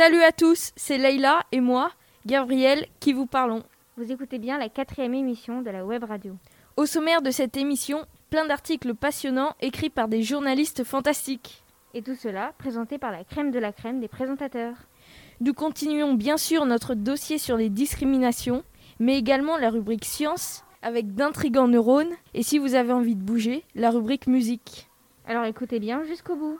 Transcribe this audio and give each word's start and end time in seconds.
Salut 0.00 0.22
à 0.22 0.32
tous, 0.32 0.72
c'est 0.76 0.96
Leïla 0.96 1.42
et 1.52 1.60
moi, 1.60 1.90
Gabriel, 2.24 2.86
qui 3.00 3.12
vous 3.12 3.26
parlons. 3.26 3.62
Vous 3.98 4.10
écoutez 4.10 4.38
bien 4.38 4.56
la 4.56 4.70
quatrième 4.70 5.12
émission 5.12 5.60
de 5.60 5.68
la 5.68 5.84
web 5.84 6.04
radio. 6.04 6.38
Au 6.78 6.86
sommaire 6.86 7.20
de 7.20 7.30
cette 7.30 7.58
émission, 7.58 8.06
plein 8.30 8.46
d'articles 8.46 8.94
passionnants 8.94 9.54
écrits 9.60 9.90
par 9.90 10.08
des 10.08 10.22
journalistes 10.22 10.84
fantastiques. 10.84 11.62
Et 11.92 12.00
tout 12.00 12.14
cela 12.14 12.54
présenté 12.56 12.96
par 12.96 13.10
la 13.10 13.24
crème 13.24 13.50
de 13.50 13.58
la 13.58 13.74
crème 13.74 14.00
des 14.00 14.08
présentateurs. 14.08 14.76
Nous 15.42 15.52
continuons 15.52 16.14
bien 16.14 16.38
sûr 16.38 16.64
notre 16.64 16.94
dossier 16.94 17.36
sur 17.36 17.58
les 17.58 17.68
discriminations, 17.68 18.64
mais 19.00 19.18
également 19.18 19.58
la 19.58 19.68
rubrique 19.68 20.06
science 20.06 20.64
avec 20.80 21.14
d'intrigants 21.14 21.68
neurones 21.68 22.14
et 22.32 22.42
si 22.42 22.56
vous 22.56 22.74
avez 22.74 22.94
envie 22.94 23.16
de 23.16 23.22
bouger, 23.22 23.64
la 23.74 23.90
rubrique 23.90 24.28
musique. 24.28 24.88
Alors 25.26 25.44
écoutez 25.44 25.78
bien 25.78 26.04
jusqu'au 26.04 26.36
bout. 26.36 26.58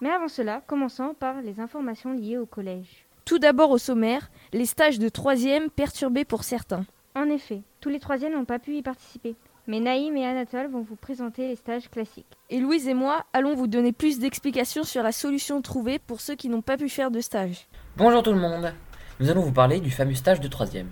Mais 0.00 0.10
avant 0.10 0.28
cela, 0.28 0.62
commençons 0.66 1.14
par 1.18 1.42
les 1.42 1.60
informations 1.60 2.14
liées 2.14 2.38
au 2.38 2.46
collège. 2.46 3.06
Tout 3.26 3.38
d'abord 3.38 3.70
au 3.70 3.76
sommaire, 3.76 4.30
les 4.52 4.64
stages 4.64 4.98
de 4.98 5.10
troisième 5.10 5.68
perturbés 5.68 6.24
pour 6.24 6.42
certains. 6.42 6.86
En 7.14 7.28
effet, 7.28 7.60
tous 7.80 7.90
les 7.90 8.00
troisièmes 8.00 8.32
n'ont 8.32 8.46
pas 8.46 8.58
pu 8.58 8.76
y 8.76 8.82
participer. 8.82 9.36
Mais 9.66 9.78
Naïm 9.78 10.16
et 10.16 10.24
Anatole 10.24 10.70
vont 10.70 10.80
vous 10.80 10.96
présenter 10.96 11.48
les 11.48 11.56
stages 11.56 11.90
classiques. 11.90 12.38
Et 12.48 12.60
Louise 12.60 12.88
et 12.88 12.94
moi 12.94 13.26
allons 13.34 13.54
vous 13.54 13.66
donner 13.66 13.92
plus 13.92 14.18
d'explications 14.18 14.84
sur 14.84 15.02
la 15.02 15.12
solution 15.12 15.60
trouvée 15.60 15.98
pour 15.98 16.22
ceux 16.22 16.34
qui 16.34 16.48
n'ont 16.48 16.62
pas 16.62 16.78
pu 16.78 16.88
faire 16.88 17.10
de 17.10 17.20
stage. 17.20 17.68
Bonjour 17.96 18.22
tout 18.22 18.32
le 18.32 18.40
monde 18.40 18.72
Nous 19.20 19.28
allons 19.28 19.42
vous 19.42 19.52
parler 19.52 19.80
du 19.80 19.90
fameux 19.90 20.14
stage 20.14 20.40
de 20.40 20.48
troisième. 20.48 20.88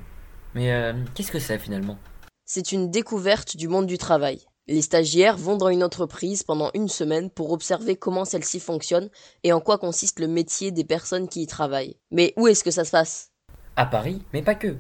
Mais 0.54 0.70
euh, 0.72 0.92
qu'est-ce 1.14 1.32
que 1.32 1.38
c'est 1.38 1.58
finalement? 1.58 1.96
C'est 2.44 2.72
une 2.72 2.90
découverte 2.90 3.56
du 3.56 3.68
monde 3.68 3.86
du 3.86 3.96
travail. 3.96 4.44
Les 4.70 4.82
stagiaires 4.82 5.38
vont 5.38 5.56
dans 5.56 5.70
une 5.70 5.82
entreprise 5.82 6.42
pendant 6.42 6.70
une 6.74 6.88
semaine 6.88 7.30
pour 7.30 7.52
observer 7.52 7.96
comment 7.96 8.26
celle-ci 8.26 8.60
fonctionne 8.60 9.08
et 9.42 9.54
en 9.54 9.60
quoi 9.60 9.78
consiste 9.78 10.20
le 10.20 10.28
métier 10.28 10.72
des 10.72 10.84
personnes 10.84 11.26
qui 11.26 11.40
y 11.40 11.46
travaillent. 11.46 11.96
Mais 12.10 12.34
où 12.36 12.48
est-ce 12.48 12.62
que 12.62 12.70
ça 12.70 12.84
se 12.84 12.90
passe? 12.90 13.30
À 13.76 13.86
Paris, 13.86 14.20
mais 14.34 14.42
pas 14.42 14.54
que. 14.54 14.76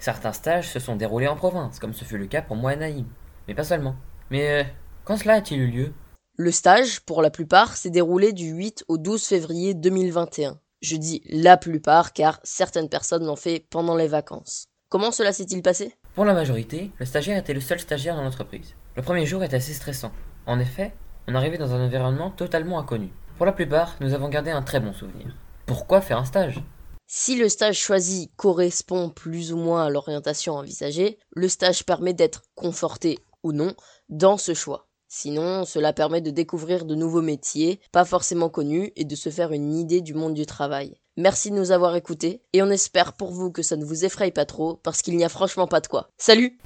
Certains 0.00 0.32
stages 0.32 0.68
se 0.68 0.80
sont 0.80 0.96
déroulés 0.96 1.28
en 1.28 1.36
province, 1.36 1.78
comme 1.78 1.94
ce 1.94 2.04
fut 2.04 2.18
le 2.18 2.26
cas 2.26 2.42
pour 2.42 2.56
moi 2.56 2.72
et 2.72 2.76
Naïm. 2.76 3.06
Mais 3.46 3.54
pas 3.54 3.62
seulement. 3.62 3.94
Mais 4.30 4.48
euh, 4.48 4.64
quand 5.04 5.16
cela 5.16 5.34
a-t-il 5.34 5.60
eu 5.60 5.68
lieu? 5.68 5.92
Le 6.36 6.50
stage, 6.50 6.98
pour 7.02 7.22
la 7.22 7.30
plupart, 7.30 7.76
s'est 7.76 7.90
déroulé 7.90 8.32
du 8.32 8.50
8 8.50 8.86
au 8.88 8.98
12 8.98 9.24
février 9.24 9.72
2021. 9.72 10.58
Je 10.82 10.96
dis 10.96 11.22
la 11.26 11.56
plupart 11.56 12.12
car 12.12 12.40
certaines 12.42 12.88
personnes 12.88 13.24
l'ont 13.24 13.36
fait 13.36 13.64
pendant 13.70 13.94
les 13.94 14.08
vacances. 14.08 14.66
Comment 14.88 15.12
cela 15.12 15.32
s'est-il 15.32 15.62
passé? 15.62 15.94
Pour 16.16 16.24
la 16.24 16.34
majorité, 16.34 16.90
le 16.98 17.06
stagiaire 17.06 17.38
était 17.38 17.54
le 17.54 17.60
seul 17.60 17.78
stagiaire 17.78 18.16
dans 18.16 18.24
l'entreprise. 18.24 18.74
Le 18.98 19.04
premier 19.04 19.26
jour 19.26 19.44
était 19.44 19.54
assez 19.54 19.74
stressant. 19.74 20.10
En 20.44 20.58
effet, 20.58 20.92
on 21.28 21.36
arrivait 21.36 21.56
dans 21.56 21.72
un 21.72 21.86
environnement 21.86 22.32
totalement 22.32 22.80
inconnu. 22.80 23.12
Pour 23.36 23.46
la 23.46 23.52
plupart, 23.52 23.94
nous 24.00 24.12
avons 24.12 24.28
gardé 24.28 24.50
un 24.50 24.60
très 24.60 24.80
bon 24.80 24.92
souvenir. 24.92 25.36
Pourquoi 25.66 26.00
faire 26.00 26.18
un 26.18 26.24
stage? 26.24 26.60
Si 27.06 27.36
le 27.36 27.48
stage 27.48 27.78
choisi 27.78 28.32
correspond 28.34 29.08
plus 29.10 29.52
ou 29.52 29.56
moins 29.56 29.86
à 29.86 29.88
l'orientation 29.88 30.54
envisagée, 30.54 31.20
le 31.30 31.48
stage 31.48 31.86
permet 31.86 32.12
d'être 32.12 32.42
conforté 32.56 33.20
ou 33.44 33.52
non 33.52 33.72
dans 34.08 34.36
ce 34.36 34.52
choix. 34.52 34.88
Sinon, 35.06 35.64
cela 35.64 35.92
permet 35.92 36.20
de 36.20 36.32
découvrir 36.32 36.84
de 36.84 36.96
nouveaux 36.96 37.22
métiers, 37.22 37.78
pas 37.92 38.04
forcément 38.04 38.48
connus, 38.48 38.90
et 38.96 39.04
de 39.04 39.14
se 39.14 39.30
faire 39.30 39.52
une 39.52 39.74
idée 39.74 40.00
du 40.00 40.14
monde 40.14 40.34
du 40.34 40.44
travail. 40.44 40.96
Merci 41.16 41.52
de 41.52 41.56
nous 41.56 41.70
avoir 41.70 41.94
écoutés, 41.94 42.42
et 42.52 42.64
on 42.64 42.70
espère 42.70 43.12
pour 43.12 43.30
vous 43.30 43.52
que 43.52 43.62
ça 43.62 43.76
ne 43.76 43.84
vous 43.84 44.04
effraie 44.04 44.32
pas 44.32 44.44
trop, 44.44 44.74
parce 44.82 45.02
qu'il 45.02 45.16
n'y 45.16 45.24
a 45.24 45.28
franchement 45.28 45.68
pas 45.68 45.80
de 45.80 45.86
quoi. 45.86 46.10
Salut 46.18 46.58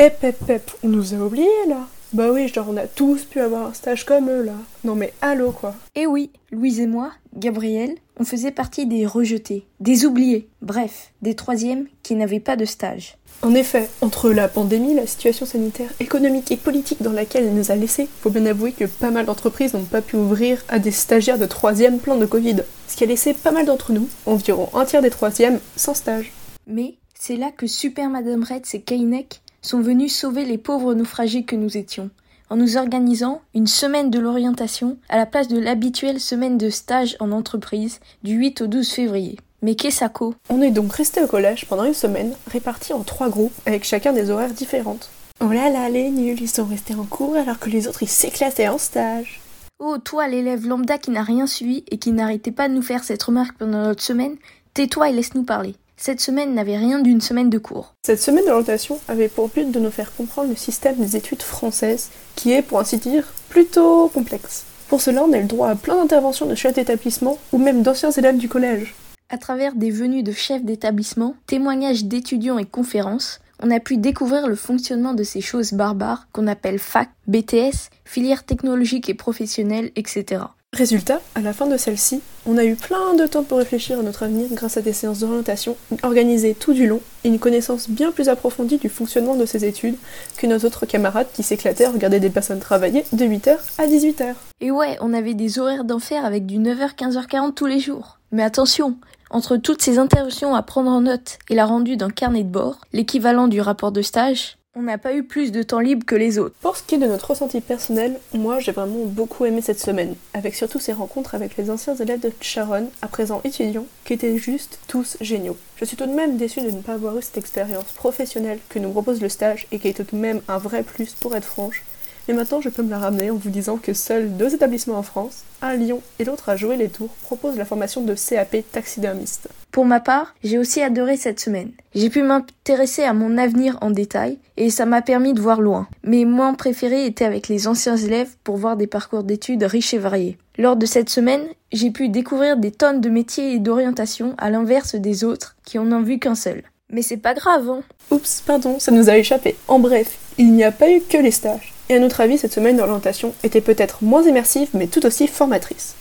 Hep 0.00 0.22
hep 0.22 0.48
hep, 0.48 0.70
on 0.84 0.88
nous 0.90 1.12
a 1.12 1.16
oubliés 1.16 1.48
là 1.66 1.88
Bah 2.12 2.30
oui, 2.32 2.46
genre 2.46 2.68
on 2.70 2.76
a 2.76 2.86
tous 2.86 3.24
pu 3.24 3.40
avoir 3.40 3.66
un 3.66 3.74
stage 3.74 4.04
comme 4.04 4.30
eux 4.30 4.44
là. 4.44 4.52
Non 4.84 4.94
mais 4.94 5.12
allô 5.20 5.50
quoi. 5.50 5.74
Et 5.96 6.06
oui, 6.06 6.30
Louise 6.52 6.78
et 6.78 6.86
moi, 6.86 7.10
Gabriel, 7.36 7.96
on 8.16 8.24
faisait 8.24 8.52
partie 8.52 8.86
des 8.86 9.06
rejetés, 9.06 9.66
des 9.80 10.06
oubliés, 10.06 10.46
bref, 10.62 11.12
des 11.20 11.34
troisièmes 11.34 11.88
qui 12.04 12.14
n'avaient 12.14 12.38
pas 12.38 12.54
de 12.54 12.64
stage. 12.64 13.16
En 13.42 13.56
effet, 13.56 13.90
entre 14.00 14.30
la 14.30 14.46
pandémie, 14.46 14.94
la 14.94 15.08
situation 15.08 15.46
sanitaire, 15.46 15.90
économique 15.98 16.52
et 16.52 16.56
politique 16.56 17.02
dans 17.02 17.10
laquelle 17.10 17.46
elle 17.46 17.56
nous 17.56 17.72
a 17.72 17.74
laissés, 17.74 18.08
faut 18.20 18.30
bien 18.30 18.46
avouer 18.46 18.70
que 18.70 18.84
pas 18.84 19.10
mal 19.10 19.26
d'entreprises 19.26 19.74
n'ont 19.74 19.82
pas 19.82 20.00
pu 20.00 20.14
ouvrir 20.14 20.64
à 20.68 20.78
des 20.78 20.92
stagiaires 20.92 21.40
de 21.40 21.46
troisième 21.46 21.98
plan 21.98 22.18
de 22.18 22.26
Covid. 22.26 22.58
Ce 22.86 22.94
qui 22.94 23.02
a 23.02 23.08
laissé 23.08 23.34
pas 23.34 23.50
mal 23.50 23.66
d'entre 23.66 23.92
nous, 23.92 24.08
environ 24.26 24.68
un 24.74 24.84
tiers 24.84 25.02
des 25.02 25.10
troisièmes, 25.10 25.58
sans 25.74 25.94
stage. 25.94 26.30
Mais 26.68 26.94
c'est 27.18 27.36
là 27.36 27.50
que 27.50 27.66
Super 27.66 28.10
Madame 28.10 28.44
Retz 28.44 28.74
et 28.74 28.80
Kainek 28.80 29.40
sont 29.62 29.80
venus 29.80 30.14
sauver 30.14 30.44
les 30.44 30.58
pauvres 30.58 30.94
naufragés 30.94 31.44
que 31.44 31.56
nous 31.56 31.76
étions, 31.76 32.10
en 32.50 32.56
nous 32.56 32.76
organisant 32.76 33.42
une 33.54 33.66
semaine 33.66 34.10
de 34.10 34.18
l'orientation 34.18 34.96
à 35.08 35.16
la 35.16 35.26
place 35.26 35.48
de 35.48 35.58
l'habituelle 35.58 36.20
semaine 36.20 36.58
de 36.58 36.70
stage 36.70 37.16
en 37.20 37.32
entreprise 37.32 38.00
du 38.22 38.34
8 38.34 38.62
au 38.62 38.66
12 38.66 38.88
février. 38.88 39.38
Mais 39.60 39.74
qu'est-ce 39.74 40.04
à 40.04 40.08
quoi 40.08 40.34
On 40.50 40.62
est 40.62 40.70
donc 40.70 40.92
resté 40.92 41.22
au 41.22 41.26
collège 41.26 41.66
pendant 41.66 41.84
une 41.84 41.94
semaine, 41.94 42.34
répartis 42.50 42.92
en 42.92 43.02
trois 43.02 43.28
groupes, 43.28 43.52
avec 43.66 43.84
chacun 43.84 44.12
des 44.12 44.30
horaires 44.30 44.54
différentes. 44.54 45.10
Oh 45.40 45.50
là 45.50 45.70
là, 45.70 45.88
les 45.88 46.10
nuls, 46.10 46.40
ils 46.40 46.48
sont 46.48 46.64
restés 46.64 46.94
en 46.94 47.04
cours 47.04 47.36
alors 47.36 47.58
que 47.58 47.70
les 47.70 47.86
autres 47.88 48.02
ils 48.02 48.08
s'éclataient 48.08 48.68
en 48.68 48.78
stage. 48.78 49.40
Oh, 49.80 49.98
toi, 49.98 50.26
l'élève 50.26 50.66
lambda 50.66 50.98
qui 50.98 51.12
n'a 51.12 51.22
rien 51.22 51.46
suivi 51.46 51.84
et 51.90 51.98
qui 51.98 52.10
n'arrêtait 52.10 52.50
pas 52.50 52.68
de 52.68 52.74
nous 52.74 52.82
faire 52.82 53.04
cette 53.04 53.22
remarque 53.22 53.56
pendant 53.56 53.82
notre 53.84 54.02
semaine, 54.02 54.36
tais-toi 54.74 55.10
et 55.10 55.12
laisse-nous 55.12 55.44
parler. 55.44 55.76
Cette 56.00 56.20
semaine 56.20 56.54
n'avait 56.54 56.76
rien 56.76 57.00
d'une 57.00 57.20
semaine 57.20 57.50
de 57.50 57.58
cours. 57.58 57.92
Cette 58.06 58.22
semaine 58.22 58.44
d'orientation 58.44 59.00
avait 59.08 59.26
pour 59.26 59.48
but 59.48 59.68
de 59.68 59.80
nous 59.80 59.90
faire 59.90 60.14
comprendre 60.14 60.48
le 60.48 60.54
système 60.54 60.94
des 60.94 61.16
études 61.16 61.42
françaises, 61.42 62.10
qui 62.36 62.52
est, 62.52 62.62
pour 62.62 62.78
ainsi 62.78 62.98
dire, 62.98 63.24
plutôt 63.48 64.08
complexe. 64.08 64.64
Pour 64.86 65.00
cela, 65.00 65.24
on 65.24 65.32
a 65.32 65.38
eu 65.38 65.42
le 65.42 65.48
droit 65.48 65.68
à 65.68 65.74
plein 65.74 65.96
d'interventions 65.96 66.46
de 66.46 66.54
chefs 66.54 66.74
d'établissement 66.74 67.36
ou 67.52 67.58
même 67.58 67.82
d'anciens 67.82 68.12
élèves 68.12 68.38
du 68.38 68.48
collège. 68.48 68.94
À 69.28 69.38
travers 69.38 69.74
des 69.74 69.90
venues 69.90 70.22
de 70.22 70.30
chefs 70.30 70.62
d'établissement, 70.62 71.34
témoignages 71.48 72.04
d'étudiants 72.04 72.58
et 72.58 72.64
conférences, 72.64 73.40
on 73.60 73.72
a 73.72 73.80
pu 73.80 73.96
découvrir 73.96 74.46
le 74.46 74.54
fonctionnement 74.54 75.14
de 75.14 75.24
ces 75.24 75.40
choses 75.40 75.72
barbares 75.72 76.28
qu'on 76.32 76.46
appelle 76.46 76.78
fac, 76.78 77.08
BTS, 77.26 77.90
filières 78.04 78.44
technologiques 78.44 79.08
et 79.08 79.14
professionnelles, 79.14 79.90
etc. 79.96 80.42
Résultat, 80.78 81.20
à 81.34 81.40
la 81.40 81.52
fin 81.52 81.66
de 81.66 81.76
celle-ci, 81.76 82.20
on 82.46 82.58
a 82.58 82.64
eu 82.64 82.76
plein 82.76 83.14
de 83.14 83.26
temps 83.26 83.42
pour 83.42 83.58
réfléchir 83.58 83.98
à 83.98 84.02
notre 84.02 84.22
avenir 84.22 84.48
grâce 84.52 84.76
à 84.76 84.82
des 84.82 84.92
séances 84.92 85.20
d'orientation 85.20 85.76
organisées 86.02 86.54
tout 86.54 86.74
du 86.74 86.86
long 86.86 87.00
et 87.24 87.28
une 87.28 87.38
connaissance 87.38 87.88
bien 87.88 88.12
plus 88.12 88.28
approfondie 88.28 88.76
du 88.76 88.88
fonctionnement 88.88 89.34
de 89.34 89.46
ces 89.46 89.64
études 89.64 89.96
que 90.36 90.46
nos 90.46 90.58
autres 90.58 90.86
camarades 90.86 91.26
qui 91.32 91.42
s'éclataient 91.42 91.86
à 91.86 91.90
regarder 91.90 92.20
des 92.20 92.30
personnes 92.30 92.60
travailler 92.60 93.04
de 93.12 93.24
8h 93.24 93.56
à 93.78 93.86
18h. 93.86 94.34
Et 94.60 94.70
ouais, 94.70 94.98
on 95.00 95.14
avait 95.14 95.34
des 95.34 95.58
horaires 95.58 95.84
d'enfer 95.84 96.24
avec 96.24 96.44
du 96.44 96.58
9h 96.58 96.94
15h40 96.96 97.54
tous 97.54 97.66
les 97.66 97.80
jours. 97.80 98.18
Mais 98.30 98.42
attention, 98.44 98.98
entre 99.30 99.56
toutes 99.56 99.82
ces 99.82 99.98
interruptions 99.98 100.54
à 100.54 100.62
prendre 100.62 100.90
en 100.90 101.00
note 101.00 101.38
et 101.48 101.54
la 101.54 101.64
rendue 101.64 101.96
d'un 101.96 102.10
carnet 102.10 102.44
de 102.44 102.50
bord, 102.50 102.76
l'équivalent 102.92 103.48
du 103.48 103.60
rapport 103.62 103.90
de 103.90 104.02
stage, 104.02 104.57
on 104.78 104.82
n'a 104.82 104.96
pas 104.96 105.12
eu 105.12 105.24
plus 105.24 105.50
de 105.50 105.64
temps 105.64 105.80
libre 105.80 106.06
que 106.06 106.14
les 106.14 106.38
autres. 106.38 106.54
Pour 106.60 106.76
ce 106.76 106.84
qui 106.84 106.94
est 106.94 106.98
de 106.98 107.06
notre 107.06 107.30
ressenti 107.30 107.60
personnel, 107.60 108.20
moi 108.32 108.60
j'ai 108.60 108.70
vraiment 108.70 109.04
beaucoup 109.06 109.44
aimé 109.44 109.60
cette 109.60 109.80
semaine, 109.80 110.14
avec 110.34 110.54
surtout 110.54 110.78
ces 110.78 110.92
rencontres 110.92 111.34
avec 111.34 111.56
les 111.56 111.68
anciens 111.68 111.96
élèves 111.96 112.20
de 112.20 112.30
Sharon, 112.40 112.88
à 113.02 113.08
présent 113.08 113.40
étudiants, 113.42 113.86
qui 114.04 114.12
étaient 114.12 114.38
juste 114.38 114.78
tous 114.86 115.16
géniaux. 115.20 115.56
Je 115.76 115.84
suis 115.84 115.96
tout 115.96 116.06
de 116.06 116.14
même 116.14 116.36
déçue 116.36 116.60
de 116.60 116.70
ne 116.70 116.80
pas 116.80 116.94
avoir 116.94 117.18
eu 117.18 117.22
cette 117.22 117.38
expérience 117.38 117.90
professionnelle 117.90 118.60
que 118.68 118.78
nous 118.78 118.90
propose 118.90 119.20
le 119.20 119.28
stage 119.28 119.66
et 119.72 119.80
qui 119.80 119.88
est 119.88 119.94
tout 119.94 120.16
de 120.16 120.20
même 120.20 120.42
un 120.46 120.58
vrai 120.58 120.84
plus 120.84 121.12
pour 121.14 121.34
être 121.34 121.44
franche, 121.44 121.82
et 122.28 122.34
maintenant, 122.34 122.60
je 122.60 122.68
peux 122.68 122.82
me 122.82 122.90
la 122.90 122.98
ramener 122.98 123.30
en 123.30 123.36
vous 123.36 123.48
disant 123.48 123.78
que 123.78 123.94
seuls 123.94 124.36
deux 124.36 124.54
établissements 124.54 124.98
en 124.98 125.02
France, 125.02 125.44
un 125.62 125.68
à 125.68 125.76
Lyon 125.76 126.02
et 126.18 126.24
l'autre 126.24 126.50
à 126.50 126.56
Jouer 126.56 126.76
les 126.76 126.90
Tours, 126.90 127.08
proposent 127.22 127.56
la 127.56 127.64
formation 127.64 128.02
de 128.02 128.14
CAP 128.14 128.58
taxidermiste. 128.70 129.48
Pour 129.70 129.84
ma 129.84 130.00
part, 130.00 130.34
j'ai 130.42 130.58
aussi 130.58 130.82
adoré 130.82 131.16
cette 131.16 131.40
semaine. 131.40 131.72
J'ai 131.94 132.10
pu 132.10 132.22
m'intéresser 132.22 133.04
à 133.04 133.12
mon 133.12 133.36
avenir 133.38 133.78
en 133.80 133.90
détail 133.90 134.38
et 134.56 134.70
ça 134.70 134.86
m'a 134.86 135.02
permis 135.02 135.34
de 135.34 135.40
voir 135.40 135.60
loin. 135.60 135.88
Mes 136.02 136.24
moments 136.24 136.54
préférés 136.54 137.06
étaient 137.06 137.24
avec 137.24 137.48
les 137.48 137.68
anciens 137.68 137.96
élèves 137.96 138.34
pour 138.44 138.56
voir 138.56 138.76
des 138.76 138.86
parcours 138.86 139.24
d'études 139.24 139.62
riches 139.62 139.94
et 139.94 139.98
variés. 139.98 140.38
Lors 140.56 140.76
de 140.76 140.86
cette 140.86 141.10
semaine, 141.10 141.46
j'ai 141.72 141.90
pu 141.90 142.08
découvrir 142.08 142.56
des 142.56 142.72
tonnes 142.72 143.00
de 143.00 143.10
métiers 143.10 143.52
et 143.52 143.58
d'orientation 143.58 144.34
à 144.38 144.50
l'inverse 144.50 144.94
des 144.94 145.22
autres 145.22 145.56
qui 145.64 145.78
en 145.78 145.92
ont 145.92 146.02
vu 146.02 146.18
qu'un 146.18 146.34
seul. 146.34 146.62
Mais 146.90 147.02
c'est 147.02 147.18
pas 147.18 147.34
grave, 147.34 147.68
hein 147.68 147.82
Oups, 148.10 148.42
pardon, 148.46 148.78
ça 148.78 148.90
nous 148.90 149.10
a 149.10 149.18
échappé. 149.18 149.56
En 149.68 149.78
bref, 149.78 150.18
il 150.38 150.52
n'y 150.52 150.64
a 150.64 150.72
pas 150.72 150.90
eu 150.90 151.00
que 151.00 151.18
les 151.18 151.30
stages. 151.30 151.74
Et 151.90 151.94
à 151.94 152.00
notre 152.00 152.20
avis, 152.22 152.38
cette 152.38 152.52
semaine 152.52 152.78
d'orientation 152.78 153.34
était 153.44 153.60
peut-être 153.60 154.02
moins 154.02 154.22
immersive, 154.22 154.68
mais 154.72 154.86
tout 154.86 155.04
aussi 155.04 155.26
formatrice. 155.26 155.94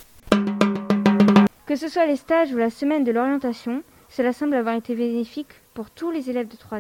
Que 1.68 1.76
ce 1.76 1.90
soit 1.90 2.06
les 2.06 2.16
stages 2.16 2.54
ou 2.54 2.58
la 2.58 2.70
semaine 2.70 3.04
de 3.04 3.12
l'orientation, 3.12 3.84
cela 4.08 4.32
semble 4.32 4.56
avoir 4.56 4.76
été 4.76 4.96
bénéfique 4.96 5.52
pour 5.74 5.92
tous 5.92 6.12
les 6.12 6.30
élèves 6.30 6.48
de 6.48 6.56
3 6.56 6.80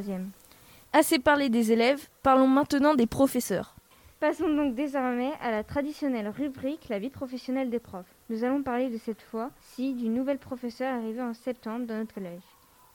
Assez 0.93 1.19
parlé 1.19 1.49
des 1.49 1.73
élèves, 1.73 2.07
parlons 2.23 2.47
maintenant 2.47 2.95
des 2.95 3.05
professeurs. 3.05 3.75
Passons 4.21 4.47
donc 4.47 4.75
désormais 4.75 5.33
à 5.41 5.51
la 5.51 5.65
traditionnelle 5.65 6.29
rubrique 6.29 6.87
La 6.87 6.99
vie 6.99 7.09
professionnelle 7.09 7.69
des 7.69 7.79
profs. 7.79 8.15
Nous 8.29 8.45
allons 8.45 8.63
parler 8.63 8.89
de 8.89 8.97
cette 8.97 9.21
fois-ci 9.21 9.93
d'une 9.93 10.13
nouvelle 10.13 10.39
professeure 10.39 10.93
arrivée 10.93 11.21
en 11.21 11.33
septembre 11.33 11.85
dans 11.85 11.97
notre 11.97 12.13
collège. 12.13 12.39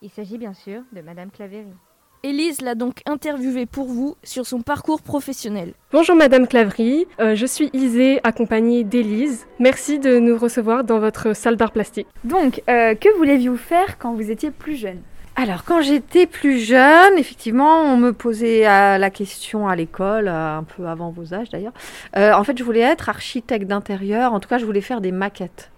Il 0.01 0.09
s'agit 0.09 0.39
bien 0.39 0.55
sûr 0.55 0.81
de 0.93 1.03
Madame 1.03 1.31
Claverie. 1.31 1.77
Élise 2.25 2.61
l'a 2.61 2.77
donc 2.77 3.01
interviewée 3.05 3.67
pour 3.67 3.87
vous 3.87 4.15
sur 4.23 4.47
son 4.47 4.61
parcours 4.63 5.03
professionnel. 5.03 5.73
Bonjour 5.91 6.15
Madame 6.15 6.47
Claverie, 6.47 7.09
euh, 7.19 7.35
je 7.35 7.47
suis 7.47 7.69
Isée, 7.73 8.21
accompagnée 8.23 8.85
d'Élise. 8.85 9.45
Merci 9.59 9.99
de 9.99 10.21
nous 10.21 10.39
recevoir 10.39 10.85
dans 10.85 11.01
votre 11.01 11.35
salle 11.35 11.57
d'art 11.57 11.73
plastique. 11.73 12.07
Donc, 12.23 12.63
euh, 12.71 12.95
que 12.95 13.09
voulez-vous 13.17 13.57
faire 13.57 13.99
quand 13.99 14.15
vous 14.15 14.31
étiez 14.31 14.53
plus 14.53 14.77
jeune? 14.77 15.01
Alors, 15.35 15.65
quand 15.65 15.81
j'étais 15.81 16.27
plus 16.27 16.59
jeune, 16.59 17.19
effectivement, 17.19 17.81
on 17.81 17.97
me 17.97 18.13
posait 18.13 18.69
euh, 18.69 18.99
la 18.99 19.11
question 19.11 19.67
à 19.67 19.75
l'école, 19.75 20.29
euh, 20.29 20.59
un 20.59 20.63
peu 20.63 20.87
avant 20.87 21.11
vos 21.11 21.35
âges 21.35 21.49
d'ailleurs. 21.49 21.73
Euh, 22.17 22.33
en 22.35 22.45
fait, 22.45 22.57
je 22.57 22.63
voulais 22.63 22.81
être 22.81 23.09
architecte 23.09 23.67
d'intérieur. 23.67 24.33
En 24.33 24.39
tout 24.39 24.49
cas, 24.49 24.59
je 24.59 24.65
voulais 24.65 24.81
faire 24.81 25.01
des 25.01 25.11
maquettes. 25.11 25.72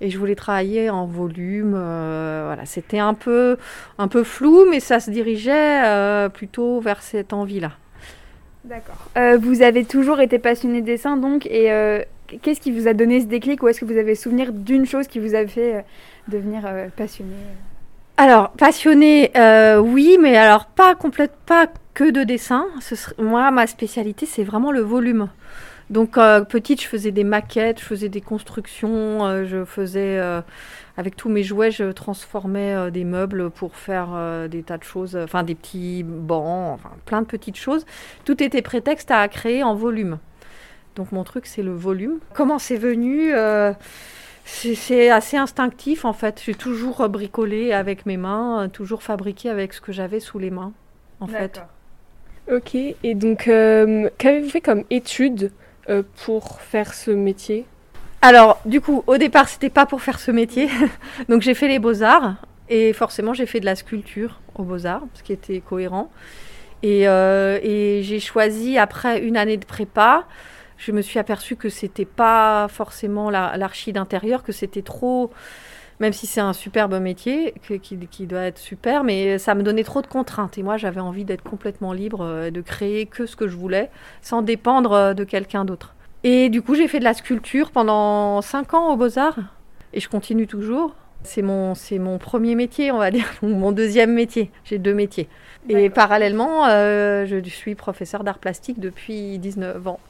Et 0.00 0.10
je 0.10 0.18
voulais 0.18 0.34
travailler 0.34 0.88
en 0.90 1.06
volume. 1.06 1.72
voilà, 1.72 2.64
c'était 2.64 2.98
un 2.98 3.14
peu, 3.14 3.56
un 3.98 4.08
peu 4.08 4.24
flou, 4.24 4.66
mais 4.70 4.80
ça 4.80 5.00
se 5.00 5.10
dirigeait 5.10 6.28
plutôt 6.30 6.80
vers 6.80 7.02
cette 7.02 7.32
envie-là. 7.32 7.72
D'accord. 8.64 9.10
vous 9.40 9.62
avez 9.62 9.84
toujours 9.84 10.20
été 10.20 10.38
passionné 10.38 10.80
de 10.80 10.86
dessin, 10.86 11.16
donc, 11.16 11.46
et 11.46 11.70
qu'est-ce 12.40 12.60
qui 12.60 12.72
vous 12.72 12.88
a 12.88 12.94
donné 12.94 13.20
ce 13.20 13.26
déclic, 13.26 13.62
ou 13.62 13.68
est-ce 13.68 13.80
que 13.80 13.84
vous 13.84 13.98
avez 13.98 14.14
souvenir 14.14 14.52
d'une 14.52 14.86
chose 14.86 15.06
qui 15.06 15.18
vous 15.18 15.34
a 15.34 15.46
fait 15.46 15.84
devenir 16.28 16.62
passionné 16.96 17.34
alors, 18.20 18.50
passionné, 18.50 19.30
euh, 19.34 19.78
oui, 19.78 20.18
mais 20.20 20.36
alors 20.36 20.66
pas 20.66 20.94
complète, 20.94 21.32
pas 21.46 21.68
que 21.94 22.10
de 22.10 22.22
dessin. 22.22 22.66
moi, 23.16 23.50
ma 23.50 23.66
spécialité, 23.66 24.26
c'est 24.26 24.44
vraiment 24.44 24.72
le 24.72 24.80
volume. 24.80 25.30
Donc, 25.90 26.16
euh, 26.16 26.42
petite, 26.42 26.80
je 26.80 26.86
faisais 26.86 27.10
des 27.10 27.24
maquettes, 27.24 27.80
je 27.80 27.84
faisais 27.84 28.08
des 28.08 28.20
constructions, 28.20 29.26
euh, 29.26 29.44
je 29.44 29.64
faisais, 29.64 30.20
avec 30.96 31.16
tous 31.16 31.28
mes 31.28 31.42
jouets, 31.42 31.70
je 31.70 31.90
transformais 31.90 32.90
des 32.90 33.04
meubles 33.04 33.50
pour 33.50 33.76
faire 33.76 34.08
des 34.48 34.62
tas 34.62 34.78
de 34.78 34.84
choses, 34.84 35.16
enfin 35.16 35.42
des 35.42 35.54
petits 35.54 36.02
bancs, 36.04 36.74
enfin 36.74 36.90
plein 37.06 37.22
de 37.22 37.26
petites 37.26 37.56
choses. 37.56 37.84
Tout 38.24 38.42
était 38.42 38.62
prétexte 38.62 39.10
à 39.10 39.26
créer 39.28 39.62
en 39.62 39.74
volume. 39.74 40.18
Donc, 40.96 41.12
mon 41.12 41.24
truc, 41.24 41.46
c'est 41.46 41.62
le 41.62 41.74
volume. 41.74 42.18
Comment 42.34 42.58
c'est 42.58 42.76
venu 42.76 43.32
c'est 44.44 45.10
assez 45.10 45.36
instinctif 45.36 46.04
en 46.04 46.12
fait. 46.12 46.42
J'ai 46.44 46.54
toujours 46.54 47.08
bricolé 47.08 47.72
avec 47.72 48.04
mes 48.04 48.16
mains, 48.16 48.68
toujours 48.68 49.02
fabriqué 49.02 49.48
avec 49.48 49.72
ce 49.72 49.80
que 49.80 49.92
j'avais 49.92 50.18
sous 50.18 50.38
les 50.38 50.50
mains 50.50 50.72
en 51.20 51.26
fait. 51.26 51.60
Ok, 52.50 52.74
et 52.74 53.14
donc 53.14 53.46
euh, 53.46 54.08
qu'avez-vous 54.18 54.48
fait 54.48 54.60
comme 54.60 54.84
étude 54.90 55.52
euh, 55.90 56.02
pour 56.24 56.60
faire 56.60 56.94
ce 56.94 57.10
métier 57.10 57.66
Alors 58.22 58.60
du 58.64 58.80
coup, 58.80 59.02
au 59.06 59.16
départ, 59.16 59.48
c'était 59.48 59.70
pas 59.70 59.86
pour 59.86 60.02
faire 60.02 60.20
ce 60.20 60.30
métier. 60.30 60.68
donc 61.28 61.42
j'ai 61.42 61.54
fait 61.54 61.68
les 61.68 61.78
beaux-arts 61.78 62.36
et 62.68 62.92
forcément 62.92 63.34
j'ai 63.34 63.46
fait 63.46 63.60
de 63.60 63.66
la 63.66 63.76
sculpture 63.76 64.40
aux 64.54 64.62
beaux-arts, 64.62 65.02
ce 65.14 65.22
qui 65.22 65.32
était 65.32 65.60
cohérent. 65.60 66.10
Et, 66.82 67.06
euh, 67.08 67.58
j'ai 67.60 68.20
choisi 68.20 68.78
après 68.78 69.20
une 69.20 69.36
année 69.36 69.58
de 69.58 69.66
prépa 69.66 70.26
je 70.80 70.92
me 70.92 71.02
suis 71.02 71.18
aperçue 71.18 71.56
que 71.56 71.68
c'était 71.68 72.06
pas 72.06 72.66
forcément 72.68 73.28
l'archi 73.30 73.92
d'intérieur, 73.92 74.42
que 74.42 74.52
c'était 74.52 74.82
trop, 74.82 75.30
même 76.00 76.14
si 76.14 76.26
c'est 76.26 76.40
un 76.40 76.54
superbe 76.54 76.98
métier, 76.98 77.54
qui, 77.82 78.26
doit 78.26 78.40
être 78.40 78.58
super, 78.58 79.04
mais 79.04 79.38
ça 79.38 79.54
me 79.54 79.62
donnait 79.62 79.84
trop 79.84 80.00
de 80.00 80.06
contraintes. 80.06 80.56
Et 80.56 80.62
moi, 80.62 80.78
j'avais 80.78 81.00
envie 81.00 81.24
d'être 81.24 81.42
complètement 81.42 81.92
libre, 81.92 82.22
euh, 82.22 82.50
de 82.50 82.62
créer 82.62 83.06
que 83.06 83.26
ce 83.26 83.36
que 83.36 83.46
je 83.46 83.56
voulais, 83.56 83.90
sans 84.22 84.40
dépendre 84.40 84.92
euh, 84.92 85.14
de 85.14 85.24
quelqu'un 85.24 85.66
d'autre. 85.66 85.94
Et 86.24 86.48
du 86.48 86.62
coup, 86.62 86.74
j'ai 86.74 86.88
fait 86.88 86.98
de 86.98 87.04
la 87.04 87.14
sculpture 87.14 87.70
pendant 87.70 88.40
cinq 88.40 88.72
ans 88.72 88.92
aux 88.92 88.96
Beaux-Arts, 88.96 89.38
et 89.92 90.00
je 90.00 90.08
continue 90.08 90.46
toujours. 90.46 90.94
C'est 91.22 91.42
mon, 91.42 91.74
c'est 91.74 91.98
mon 91.98 92.16
premier 92.16 92.54
métier, 92.54 92.90
on 92.92 92.98
va 92.98 93.10
dire, 93.10 93.26
mon 93.42 93.70
deuxième 93.70 94.14
métier. 94.14 94.50
J'ai 94.64 94.78
deux 94.78 94.94
métiers. 94.94 95.28
Et 95.68 95.90
parallèlement, 95.90 96.66
euh, 96.68 97.26
je 97.26 97.38
suis 97.48 97.74
professeur 97.74 98.24
d'art 98.24 98.38
plastique 98.38 98.80
depuis 98.80 99.38
19 99.38 99.86
ans. 99.86 100.00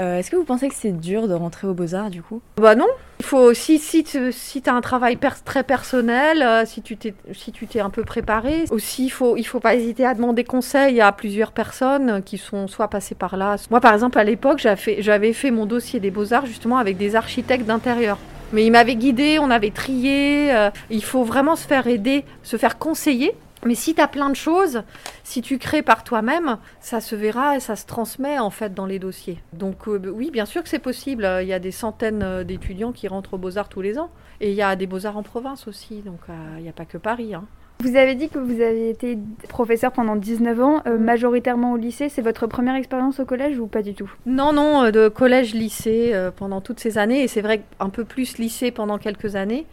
Euh, 0.00 0.18
est-ce 0.18 0.30
que 0.30 0.36
vous 0.36 0.44
pensez 0.44 0.68
que 0.68 0.74
c'est 0.74 0.92
dur 0.92 1.28
de 1.28 1.34
rentrer 1.34 1.66
aux 1.66 1.74
Beaux-Arts 1.74 2.10
du 2.10 2.22
coup? 2.22 2.40
Bah 2.56 2.74
non. 2.74 2.86
Il 3.18 3.26
faut 3.26 3.38
aussi, 3.38 3.78
si 3.78 4.02
tu 4.02 4.32
si 4.32 4.62
as 4.66 4.74
un 4.74 4.80
travail 4.80 5.18
très 5.44 5.62
personnel, 5.62 6.42
euh, 6.42 6.64
si 6.64 6.80
tu 6.80 6.96
t'es 6.96 7.12
si 7.32 7.52
tu 7.52 7.80
un 7.80 7.90
peu 7.90 8.02
préparé, 8.02 8.64
aussi 8.70 9.04
il 9.04 9.10
faut 9.10 9.36
il 9.36 9.44
faut 9.44 9.60
pas 9.60 9.74
hésiter 9.74 10.06
à 10.06 10.14
demander 10.14 10.42
conseil 10.42 11.00
à 11.02 11.12
plusieurs 11.12 11.52
personnes 11.52 12.22
qui 12.22 12.38
sont 12.38 12.66
soit 12.66 12.88
passées 12.88 13.14
par 13.14 13.36
là. 13.36 13.56
Moi 13.70 13.80
par 13.80 13.92
exemple 13.92 14.18
à 14.18 14.24
l'époque 14.24 14.66
j'avais 14.98 15.32
fait 15.34 15.50
mon 15.50 15.66
dossier 15.66 16.00
des 16.00 16.10
beaux 16.10 16.32
arts 16.32 16.46
justement 16.46 16.78
avec 16.78 16.96
des 16.96 17.14
architectes 17.14 17.66
d'intérieur. 17.66 18.18
Mais 18.52 18.64
ils 18.64 18.70
m'avaient 18.70 18.96
guidé, 18.96 19.38
on 19.38 19.50
avait 19.50 19.70
trié. 19.70 20.52
Euh, 20.52 20.70
il 20.90 21.04
faut 21.04 21.22
vraiment 21.22 21.56
se 21.56 21.66
faire 21.66 21.86
aider, 21.86 22.24
se 22.42 22.56
faire 22.56 22.78
conseiller 22.78 23.34
mais 23.66 23.74
si 23.74 23.94
tu 23.94 24.00
as 24.00 24.08
plein 24.08 24.30
de 24.30 24.36
choses, 24.36 24.82
si 25.22 25.42
tu 25.42 25.58
crées 25.58 25.82
par 25.82 26.02
toi-même, 26.02 26.56
ça 26.80 27.00
se 27.00 27.14
verra 27.14 27.56
et 27.56 27.60
ça 27.60 27.76
se 27.76 27.84
transmet 27.86 28.38
en 28.38 28.50
fait 28.50 28.72
dans 28.72 28.86
les 28.86 28.98
dossiers. 28.98 29.38
Donc 29.52 29.86
euh, 29.86 30.00
oui, 30.12 30.30
bien 30.30 30.46
sûr 30.46 30.62
que 30.62 30.68
c'est 30.68 30.78
possible. 30.78 31.28
Il 31.42 31.48
y 31.48 31.52
a 31.52 31.58
des 31.58 31.70
centaines 31.70 32.22
euh, 32.22 32.44
d'étudiants 32.44 32.92
qui 32.92 33.06
rentrent 33.06 33.34
aux 33.34 33.38
Beaux-Arts 33.38 33.68
tous 33.68 33.82
les 33.82 33.98
ans. 33.98 34.10
Et 34.40 34.50
il 34.50 34.56
y 34.56 34.62
a 34.62 34.74
des 34.76 34.86
Beaux-Arts 34.86 35.18
en 35.18 35.22
province 35.22 35.68
aussi, 35.68 36.00
donc 36.00 36.20
euh, 36.28 36.32
il 36.56 36.62
n'y 36.62 36.68
a 36.70 36.72
pas 36.72 36.86
que 36.86 36.96
Paris. 36.96 37.34
Hein. 37.34 37.44
Vous 37.80 37.96
avez 37.96 38.14
dit 38.14 38.28
que 38.28 38.38
vous 38.38 38.60
avez 38.62 38.90
été 38.90 39.18
professeur 39.48 39.92
pendant 39.92 40.16
19 40.16 40.62
ans, 40.62 40.82
majoritairement 40.98 41.72
au 41.72 41.76
lycée. 41.78 42.10
C'est 42.10 42.20
votre 42.20 42.46
première 42.46 42.74
expérience 42.74 43.20
au 43.20 43.24
collège 43.24 43.58
ou 43.58 43.66
pas 43.66 43.80
du 43.80 43.94
tout? 43.94 44.10
Non, 44.26 44.52
non, 44.52 44.90
de 44.90 45.08
collège-lycée 45.08 46.14
pendant 46.36 46.60
toutes 46.60 46.78
ces 46.78 46.98
années. 46.98 47.22
Et 47.22 47.28
c'est 47.28 47.40
vrai 47.40 47.62
un 47.78 47.88
peu 47.88 48.04
plus 48.04 48.36
lycée 48.36 48.70
pendant 48.70 48.98
quelques 48.98 49.34
années 49.34 49.66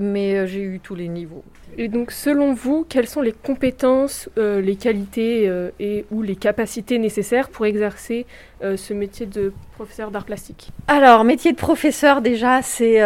mais 0.00 0.34
euh, 0.34 0.46
j'ai 0.46 0.62
eu 0.62 0.80
tous 0.80 0.94
les 0.94 1.08
niveaux. 1.08 1.44
Et 1.78 1.88
donc, 1.88 2.10
selon 2.10 2.52
vous, 2.52 2.84
quelles 2.88 3.08
sont 3.08 3.22
les 3.22 3.32
compétences, 3.32 4.28
euh, 4.38 4.60
les 4.60 4.76
qualités 4.76 5.48
euh, 5.48 5.70
et 5.80 6.04
ou 6.10 6.22
les 6.22 6.36
capacités 6.36 6.98
nécessaires 6.98 7.48
pour 7.48 7.66
exercer 7.66 8.26
ce 8.60 8.94
métier 8.94 9.26
de 9.26 9.52
professeur 9.72 10.12
d'art 10.12 10.24
plastique? 10.24 10.70
Alors, 10.86 11.24
métier 11.24 11.50
de 11.50 11.56
professeur, 11.56 12.22
déjà, 12.22 12.62
c'est 12.62 13.00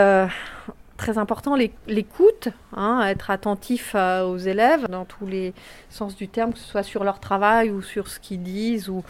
très 0.99 1.17
important 1.17 1.57
l'écoute, 1.87 2.49
hein, 2.75 3.03
être 3.07 3.31
attentif 3.31 3.95
aux 3.95 4.37
élèves 4.37 4.87
dans 4.89 5.07
tous 5.07 5.27
les 5.27 5.55
sens 5.89 6.15
du 6.15 6.29
terme, 6.29 6.53
que 6.53 6.59
ce 6.59 6.67
soit 6.67 6.83
sur 6.83 7.05
leur 7.05 7.21
travail 7.21 7.71
ou 7.71 7.81
sur 7.81 8.09
ce 8.09 8.21
qu'ils 8.21 8.43
disent 8.43 8.91
ou 8.91 9.03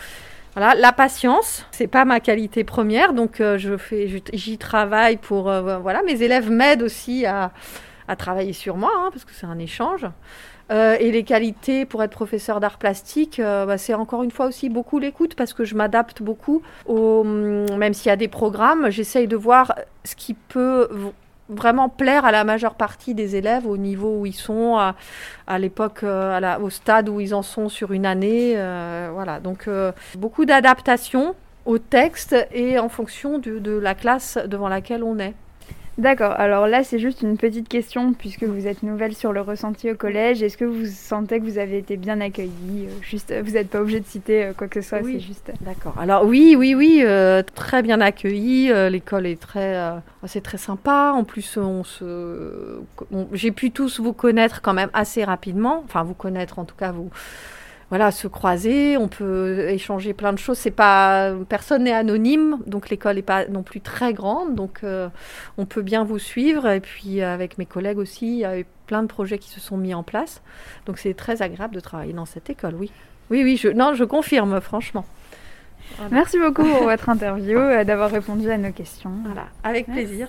la 0.57 0.93
patience, 0.93 1.67
c'est 1.71 1.87
pas 1.87 2.05
ma 2.05 2.21
qualité 2.21 2.65
première, 2.65 3.13
donc 3.13 3.41
euh, 3.41 3.59
j'y 4.33 4.59
travaille 4.59 5.19
pour, 5.19 5.51
euh, 5.51 5.79
voilà, 5.79 6.03
mes 6.03 6.23
élèves 6.23 6.51
m'aident 6.51 6.83
aussi 6.83 7.27
à, 7.27 7.53
travailler 8.19 8.53
sur 8.53 8.77
moi, 8.77 8.93
hein, 8.97 9.11
parce 9.13 9.25
que 9.25 9.33
c'est 9.33 9.47
un 9.47 9.59
échange. 9.59 10.07
Euh, 10.71 10.97
et 10.99 11.13
les 11.13 11.25
qualités 11.25 11.85
pour 11.85 12.03
être 12.03 12.11
professeur 12.11 12.59
d'art 12.59 12.79
plastique, 12.79 13.41
bah, 13.41 13.79
c'est 13.79 13.95
encore 13.95 14.23
une 14.23 14.31
fois 14.31 14.47
aussi 14.47 14.69
beaucoup 14.69 14.99
l'écoute, 14.99 15.35
parce 15.35 15.53
que 15.53 15.65
je 15.65 15.75
m'adapte 15.75 16.23
beaucoup, 16.23 16.63
au, 16.87 17.25
même 17.25 17.95
s'il 17.95 18.09
y 18.09 18.13
a 18.13 18.17
des 18.17 18.29
programmes, 18.29 18.91
j'essaye 18.91 19.27
de 19.27 19.37
voir 19.37 19.75
ce 20.05 20.15
qui 20.15 20.35
peut 20.35 20.89
vraiment 21.49 21.89
plaire 21.89 22.25
à 22.25 22.33
la 22.33 22.45
majeure 22.45 22.75
partie 22.75 23.15
des 23.15 23.37
élèves 23.37 23.67
au 23.67 23.77
niveau 23.77 24.21
où 24.21 24.27
ils 24.27 24.35
sont, 24.35 24.77
à, 25.47 25.59
l'époque, 25.59 26.01
euh, 26.03 26.59
au 26.59 26.71
stade 26.71 27.09
où 27.09 27.21
ils 27.21 27.35
en 27.35 27.43
sont 27.43 27.69
sur 27.69 27.93
une 27.93 28.07
année. 28.07 28.55
Euh, 28.57 29.11
voilà, 29.13 29.41
donc 29.41 29.69
euh, 29.69 29.93
beaucoup 30.17 30.45
d'adaptation 30.45 31.35
au 31.65 31.79
texte 31.79 32.37
et 32.53 32.79
en 32.79 32.89
fonction 32.89 33.39
de 33.39 33.79
la 33.79 33.95
classe 33.95 34.39
devant 34.47 34.69
laquelle 34.69 35.03
on 35.03 35.19
est. 35.19 35.35
D'accord, 35.99 36.33
alors 36.33 36.67
là 36.67 36.85
c'est 36.85 36.99
juste 36.99 37.23
une 37.23 37.39
petite 37.39 37.69
question 37.69 38.13
puisque 38.13 38.43
vous 38.43 38.67
êtes 38.67 38.83
nouvelle 38.83 39.15
sur 39.15 39.33
le 39.33 39.41
ressenti 39.41 39.91
au 39.91 39.95
collège. 39.95 40.43
Est-ce 40.43 40.59
que 40.59 40.67
vous 40.67 40.85
sentez 40.85 41.41
que 41.41 41.45
vous 41.45 41.57
avez 41.57 41.79
été 41.79 41.97
bien 41.97 42.21
accueillie 42.21 42.87
euh, 42.87 43.01
Juste, 43.01 43.33
Vous 43.43 43.53
n'êtes 43.53 43.71
pas 43.71 43.81
obligé 43.81 44.01
de 44.01 44.07
citer 44.07 44.45
euh, 44.45 44.53
quoi 44.53 44.69
que 44.69 44.83
ce 44.83 44.89
soit, 44.91 45.01
oui. 45.01 45.15
c'est 45.15 45.21
juste. 45.21 45.53
D'accord, 45.63 45.95
alors 45.99 46.25
oui, 46.27 46.55
oui, 46.59 46.75
oui, 46.75 47.01
euh, 47.03 47.43
très 47.55 47.83
bien 47.83 48.03
accueillie. 48.03 48.71
L'école 48.91 49.27
est 49.27 49.41
très, 49.41 49.81
c'est 50.27 50.43
très 50.43 50.59
sympa. 50.59 51.13
En 51.15 51.25
plus, 51.25 51.57
on 51.57 51.83
se, 51.83 52.79
j'ai 53.33 53.51
pu 53.51 53.71
tous 53.71 53.99
vous 53.99 54.13
connaître 54.13 54.61
quand 54.61 54.75
même 54.75 54.91
assez 54.93 55.25
rapidement. 55.25 55.83
Enfin, 55.87 56.03
vous 56.03 56.15
connaître 56.15 56.59
en 56.59 56.67
tout 56.67 56.77
cas, 56.77 56.93
vous 56.93 57.11
voilà, 57.89 58.11
se 58.11 58.27
croiser, 58.27 58.97
on 58.97 59.07
peut 59.07 59.69
échanger 59.69 60.13
plein 60.13 60.33
de 60.33 60.39
choses. 60.39 60.59
C'est 60.59 60.71
pas 60.71 61.33
personne 61.49 61.85
n'est 61.85 61.93
anonyme, 61.93 62.59
donc 62.67 62.91
l'école 62.91 63.17
n'est 63.17 63.23
pas 63.23 63.47
non 63.47 63.63
plus 63.63 63.81
très 63.81 64.13
grande, 64.13 64.55
donc 64.55 64.81
euh, 64.83 65.09
on 65.57 65.67
peut 65.67 65.83
bien 65.83 66.03
vous 66.03 66.19
suivre. 66.19 66.69
Et 66.69 66.81
puis 66.81 67.23
avec 67.23 67.59
mes 67.59 67.67
collègues 67.67 67.99
aussi, 67.99 68.27
il 68.27 68.39
y 68.39 68.45
a 68.45 68.59
eu 68.59 68.67
plein 68.87 69.03
de 69.03 69.09
projets 69.09 69.39
qui 69.39 69.51
se 69.51 69.61
sont 69.61 69.77
mis 69.77 69.95
en 69.95 70.03
place, 70.03 70.43
donc 70.87 70.99
c'est 70.99 71.15
très 71.15 71.43
agréable 71.43 71.75
de 71.75 71.81
travailler 71.81 72.13
dans 72.13 72.27
cette 72.27 72.51
école. 72.51 72.75
Oui, 72.75 72.91
oui, 73.31 73.43
oui. 73.45 73.57
Je, 73.57 73.69
non, 73.69 73.95
je 73.95 74.05
confirme, 74.05 74.61
franchement. 74.61 75.05
Merci 76.11 76.39
beaucoup 76.39 76.65
pour 76.65 76.83
votre 76.83 77.09
interview, 77.09 77.59
et 77.71 77.85
d'avoir 77.85 78.11
répondu 78.11 78.51
à 78.51 78.59
nos 78.59 78.73
questions. 78.73 79.13
Voilà, 79.25 79.47
avec 79.63 79.87
plaisir. 79.87 80.29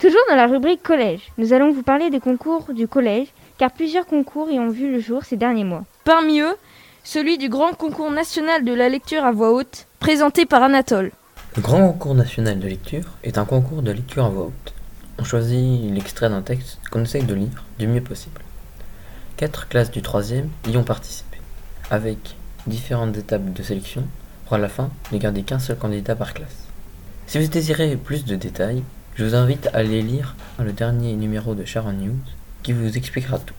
Toujours 0.00 0.20
dans 0.28 0.34
la 0.34 0.48
rubrique 0.48 0.82
collège, 0.82 1.30
nous 1.38 1.52
allons 1.52 1.70
vous 1.70 1.84
parler 1.84 2.10
des 2.10 2.18
concours 2.18 2.72
du 2.72 2.88
collège 2.88 3.28
car 3.62 3.70
plusieurs 3.70 4.06
concours 4.06 4.50
y 4.50 4.58
ont 4.58 4.70
vu 4.70 4.90
le 4.90 4.98
jour 4.98 5.22
ces 5.24 5.36
derniers 5.36 5.62
mois. 5.62 5.84
Parmi 6.04 6.40
eux, 6.40 6.56
celui 7.04 7.38
du 7.38 7.48
Grand 7.48 7.74
Concours 7.74 8.10
national 8.10 8.64
de 8.64 8.72
la 8.72 8.88
lecture 8.88 9.24
à 9.24 9.30
voix 9.30 9.52
haute, 9.52 9.86
présenté 10.00 10.46
par 10.46 10.64
Anatole. 10.64 11.12
Le 11.54 11.62
Grand 11.62 11.92
Concours 11.92 12.16
national 12.16 12.58
de 12.58 12.66
lecture 12.66 13.04
est 13.22 13.38
un 13.38 13.44
concours 13.44 13.82
de 13.82 13.92
lecture 13.92 14.24
à 14.24 14.30
voix 14.30 14.46
haute. 14.46 14.74
On 15.20 15.22
choisit 15.22 15.94
l'extrait 15.94 16.28
d'un 16.28 16.42
texte 16.42 16.80
qu'on 16.90 17.04
essaye 17.04 17.22
de 17.22 17.34
lire 17.34 17.62
du 17.78 17.86
mieux 17.86 18.00
possible. 18.00 18.40
Quatre 19.36 19.68
classes 19.68 19.92
du 19.92 20.02
troisième 20.02 20.48
y 20.68 20.76
ont 20.76 20.82
participé, 20.82 21.38
avec 21.88 22.34
différentes 22.66 23.16
étapes 23.16 23.52
de 23.52 23.62
sélection 23.62 24.02
pour 24.46 24.54
à 24.54 24.58
la 24.58 24.68
fin 24.68 24.90
ne 25.12 25.18
garder 25.18 25.44
qu'un 25.44 25.60
seul 25.60 25.78
candidat 25.78 26.16
par 26.16 26.34
classe. 26.34 26.66
Si 27.28 27.38
vous 27.38 27.46
désirez 27.46 27.96
plus 27.96 28.24
de 28.24 28.34
détails, 28.34 28.82
je 29.14 29.24
vous 29.24 29.36
invite 29.36 29.68
à 29.68 29.76
aller 29.76 30.02
lire 30.02 30.34
le 30.58 30.72
dernier 30.72 31.14
numéro 31.14 31.54
de 31.54 31.64
Sharon 31.64 31.92
News 31.92 32.18
qui 32.62 32.72
vous 32.72 32.96
expliquera 32.96 33.38
tout. 33.38 33.54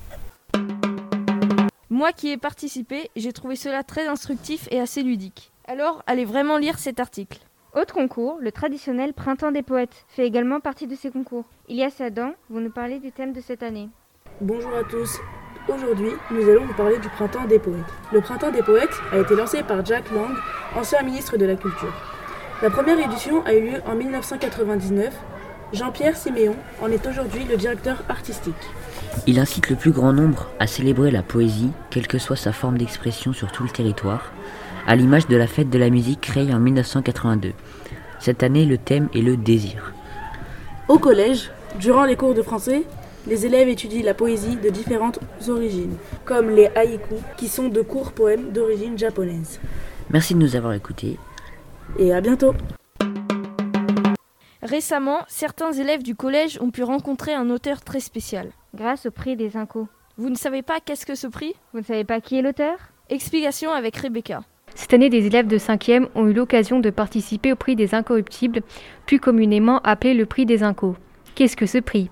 Moi 1.89 2.11
qui 2.11 2.31
ai 2.31 2.37
participé, 2.37 3.09
j'ai 3.15 3.33
trouvé 3.33 3.55
cela 3.55 3.83
très 3.83 4.07
instructif 4.07 4.67
et 4.71 4.79
assez 4.79 5.03
ludique. 5.03 5.51
Alors, 5.67 6.03
allez 6.07 6.25
vraiment 6.25 6.57
lire 6.57 6.79
cet 6.79 6.99
article. 6.99 7.39
Autre 7.75 7.93
concours, 7.93 8.37
le 8.39 8.51
traditionnel 8.51 9.13
Printemps 9.13 9.51
des 9.51 9.63
poètes 9.63 10.05
fait 10.07 10.27
également 10.27 10.59
partie 10.59 10.87
de 10.87 10.95
ces 10.95 11.09
concours. 11.09 11.45
Ilias 11.69 11.95
et 11.99 12.03
Adam 12.03 12.33
vont 12.49 12.59
nous 12.59 12.71
parler 12.71 12.99
du 12.99 13.11
thème 13.11 13.33
de 13.33 13.41
cette 13.41 13.63
année. 13.63 13.89
Bonjour 14.41 14.75
à 14.75 14.83
tous. 14.83 15.19
Aujourd'hui, 15.69 16.09
nous 16.29 16.49
allons 16.49 16.65
vous 16.65 16.73
parler 16.73 16.99
du 16.99 17.07
Printemps 17.09 17.45
des 17.45 17.59
poètes. 17.59 17.79
Le 18.11 18.21
Printemps 18.21 18.51
des 18.51 18.61
poètes 18.61 19.01
a 19.11 19.19
été 19.19 19.35
lancé 19.35 19.63
par 19.63 19.85
Jack 19.85 20.11
Lang, 20.11 20.35
ancien 20.75 21.01
ministre 21.03 21.37
de 21.37 21.45
la 21.45 21.55
Culture. 21.55 21.93
La 22.61 22.69
première 22.69 22.99
édition 22.99 23.43
a 23.45 23.53
eu 23.53 23.71
lieu 23.71 23.81
en 23.85 23.95
1999. 23.95 25.13
Jean-Pierre 25.71 26.17
Siméon 26.17 26.55
en 26.81 26.91
est 26.91 27.07
aujourd'hui 27.07 27.43
le 27.45 27.57
directeur 27.57 28.03
artistique. 28.09 28.53
Il 29.27 29.39
incite 29.39 29.69
le 29.69 29.75
plus 29.75 29.91
grand 29.91 30.11
nombre 30.11 30.49
à 30.59 30.67
célébrer 30.67 31.11
la 31.11 31.23
poésie, 31.23 31.71
quelle 31.89 32.07
que 32.07 32.17
soit 32.17 32.35
sa 32.35 32.51
forme 32.51 32.77
d'expression 32.77 33.33
sur 33.33 33.51
tout 33.51 33.63
le 33.63 33.69
territoire, 33.69 34.33
à 34.85 34.95
l'image 34.95 35.27
de 35.27 35.37
la 35.37 35.47
fête 35.47 35.69
de 35.69 35.77
la 35.77 35.89
musique 35.89 36.21
créée 36.21 36.53
en 36.53 36.59
1982. 36.59 37.53
Cette 38.19 38.43
année, 38.43 38.65
le 38.65 38.77
thème 38.77 39.09
est 39.13 39.21
le 39.21 39.37
désir. 39.37 39.93
Au 40.87 40.99
collège, 40.99 41.51
durant 41.79 42.03
les 42.03 42.15
cours 42.15 42.33
de 42.33 42.41
français, 42.41 42.83
les 43.25 43.45
élèves 43.45 43.69
étudient 43.69 44.03
la 44.03 44.13
poésie 44.13 44.57
de 44.57 44.69
différentes 44.69 45.19
origines, 45.47 45.95
comme 46.25 46.49
les 46.49 46.67
haïkus, 46.75 47.19
qui 47.37 47.47
sont 47.47 47.69
de 47.69 47.81
courts 47.81 48.11
poèmes 48.11 48.51
d'origine 48.51 48.97
japonaise. 48.97 49.59
Merci 50.09 50.33
de 50.33 50.39
nous 50.39 50.55
avoir 50.55 50.73
écoutés. 50.73 51.17
Et 51.97 52.13
à 52.13 52.19
bientôt 52.19 52.53
Récemment, 54.61 55.19
certains 55.27 55.71
élèves 55.73 56.03
du 56.03 56.15
collège 56.15 56.57
ont 56.61 56.71
pu 56.71 56.83
rencontrer 56.83 57.33
un 57.33 57.49
auteur 57.49 57.81
très 57.81 57.99
spécial. 57.99 58.51
Grâce 58.75 59.05
au 59.05 59.11
prix 59.11 59.35
des 59.35 59.55
Incos. 59.55 59.87
Vous 60.17 60.31
ne 60.31 60.35
savez 60.35 60.63
pas 60.63 60.79
qu'est-ce 60.83 61.05
que 61.05 61.13
ce 61.13 61.27
prix? 61.27 61.53
Vous 61.73 61.79
ne 61.81 61.85
savez 61.85 62.03
pas 62.03 62.21
qui 62.21 62.39
est 62.39 62.41
l'auteur? 62.41 62.75
Explication 63.07 63.71
avec 63.71 63.95
Rebecca. 63.97 64.41
Cette 64.73 64.95
année, 64.95 65.11
des 65.11 65.27
élèves 65.27 65.45
de 65.45 65.59
5e 65.59 66.07
ont 66.15 66.27
eu 66.27 66.33
l'occasion 66.33 66.79
de 66.79 66.89
participer 66.89 67.51
au 67.53 67.55
prix 67.55 67.75
des 67.75 67.93
incorruptibles, 67.93 68.61
plus 69.05 69.19
communément 69.19 69.79
appelé 69.83 70.15
le 70.15 70.25
prix 70.25 70.47
des 70.47 70.63
incos. 70.63 70.95
Qu'est-ce 71.35 71.55
que 71.55 71.67
ce 71.67 71.77
prix? 71.77 72.09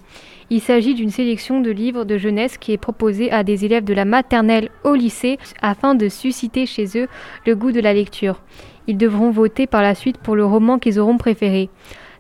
Il 0.52 0.62
s'agit 0.62 0.94
d'une 0.94 1.10
sélection 1.10 1.62
de 1.62 1.72
livres 1.72 2.06
de 2.06 2.20
jeunesse 2.20 2.60
qui 2.60 2.74
est 2.74 2.78
proposée 2.78 3.32
à 3.32 3.44
des 3.44 3.66
élèves 3.66 3.84
de 3.84 3.96
la 3.96 4.06
maternelle 4.06 4.70
au 4.84 4.94
lycée 4.94 5.40
afin 5.64 5.96
de 5.96 6.10
susciter 6.10 6.68
chez 6.68 6.86
eux 6.96 7.08
le 7.48 7.56
goût 7.56 7.72
de 7.72 7.82
la 7.82 7.96
lecture. 7.96 8.44
Ils 8.86 8.98
devront 8.98 9.32
voter 9.32 9.66
par 9.66 9.82
la 9.82 9.96
suite 9.96 10.20
pour 10.20 10.36
le 10.36 10.46
roman 10.46 10.78
qu'ils 10.78 11.00
auront 11.00 11.18
préféré. 11.18 11.72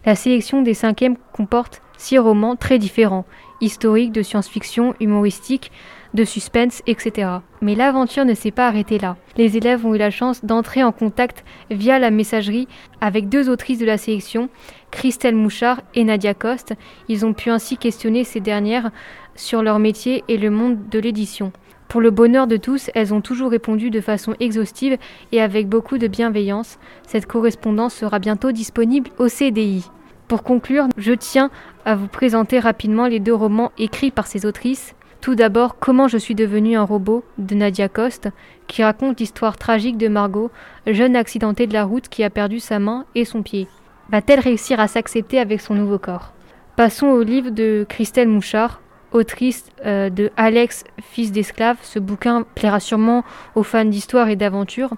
La 0.03 0.15
sélection 0.15 0.63
des 0.63 0.73
cinquièmes 0.73 1.17
comporte 1.31 1.83
six 1.97 2.17
romans 2.17 2.55
très 2.55 2.79
différents, 2.79 3.25
historiques, 3.61 4.11
de 4.11 4.23
science-fiction, 4.23 4.95
humoristiques, 4.99 5.71
de 6.13 6.25
suspense, 6.25 6.81
etc. 6.87 7.29
Mais 7.61 7.75
l'aventure 7.75 8.25
ne 8.25 8.33
s'est 8.33 8.51
pas 8.51 8.67
arrêtée 8.67 8.99
là. 8.99 9.15
Les 9.37 9.57
élèves 9.57 9.85
ont 9.85 9.95
eu 9.95 9.97
la 9.97 10.11
chance 10.11 10.43
d'entrer 10.43 10.83
en 10.83 10.91
contact 10.91 11.45
via 11.69 11.99
la 11.99 12.11
messagerie 12.11 12.67
avec 12.99 13.29
deux 13.29 13.49
autrices 13.49 13.79
de 13.79 13.85
la 13.85 13.97
sélection, 13.97 14.49
Christelle 14.91 15.35
Mouchard 15.35 15.81
et 15.95 16.03
Nadia 16.03 16.33
Coste. 16.33 16.73
Ils 17.07 17.25
ont 17.25 17.33
pu 17.33 17.49
ainsi 17.49 17.77
questionner 17.77 18.23
ces 18.23 18.41
dernières 18.41 18.91
sur 19.35 19.63
leur 19.63 19.79
métier 19.79 20.23
et 20.27 20.37
le 20.37 20.49
monde 20.49 20.89
de 20.89 20.99
l'édition. 20.99 21.51
Pour 21.87 21.99
le 21.99 22.11
bonheur 22.11 22.47
de 22.47 22.55
tous, 22.55 22.89
elles 22.95 23.13
ont 23.13 23.19
toujours 23.19 23.51
répondu 23.51 23.89
de 23.89 23.99
façon 23.99 24.33
exhaustive 24.39 24.97
et 25.33 25.41
avec 25.41 25.67
beaucoup 25.67 25.97
de 25.97 26.07
bienveillance. 26.07 26.79
Cette 27.05 27.25
correspondance 27.25 27.93
sera 27.93 28.19
bientôt 28.19 28.53
disponible 28.53 29.11
au 29.17 29.27
CDI. 29.27 29.85
Pour 30.31 30.43
conclure, 30.43 30.87
je 30.95 31.11
tiens 31.11 31.51
à 31.83 31.93
vous 31.93 32.07
présenter 32.07 32.57
rapidement 32.57 33.05
les 33.05 33.19
deux 33.19 33.33
romans 33.33 33.73
écrits 33.77 34.11
par 34.11 34.27
ces 34.27 34.45
autrices. 34.45 34.95
Tout 35.19 35.35
d'abord, 35.35 35.77
Comment 35.77 36.07
je 36.07 36.17
suis 36.17 36.35
devenue 36.35 36.77
un 36.77 36.85
robot 36.85 37.25
de 37.37 37.53
Nadia 37.53 37.89
Coste, 37.89 38.29
qui 38.67 38.81
raconte 38.81 39.19
l'histoire 39.19 39.57
tragique 39.57 39.97
de 39.97 40.07
Margot, 40.07 40.49
jeune 40.87 41.17
accidentée 41.17 41.67
de 41.67 41.73
la 41.73 41.83
route 41.83 42.07
qui 42.07 42.23
a 42.23 42.29
perdu 42.29 42.61
sa 42.61 42.79
main 42.79 43.03
et 43.13 43.25
son 43.25 43.43
pied. 43.43 43.67
Va-t-elle 44.09 44.39
réussir 44.39 44.79
à 44.79 44.87
s'accepter 44.87 45.37
avec 45.37 45.59
son 45.59 45.73
nouveau 45.73 45.99
corps? 45.99 46.31
Passons 46.77 47.07
au 47.07 47.23
livre 47.23 47.49
de 47.49 47.85
Christelle 47.89 48.29
Mouchard, 48.29 48.79
autrice 49.11 49.65
euh, 49.85 50.09
de 50.09 50.31
Alex, 50.37 50.85
fils 51.01 51.33
d'esclave. 51.33 51.75
Ce 51.81 51.99
bouquin 51.99 52.45
plaira 52.55 52.79
sûrement 52.79 53.25
aux 53.55 53.63
fans 53.63 53.83
d'histoire 53.83 54.29
et 54.29 54.37
d'aventure. 54.37 54.91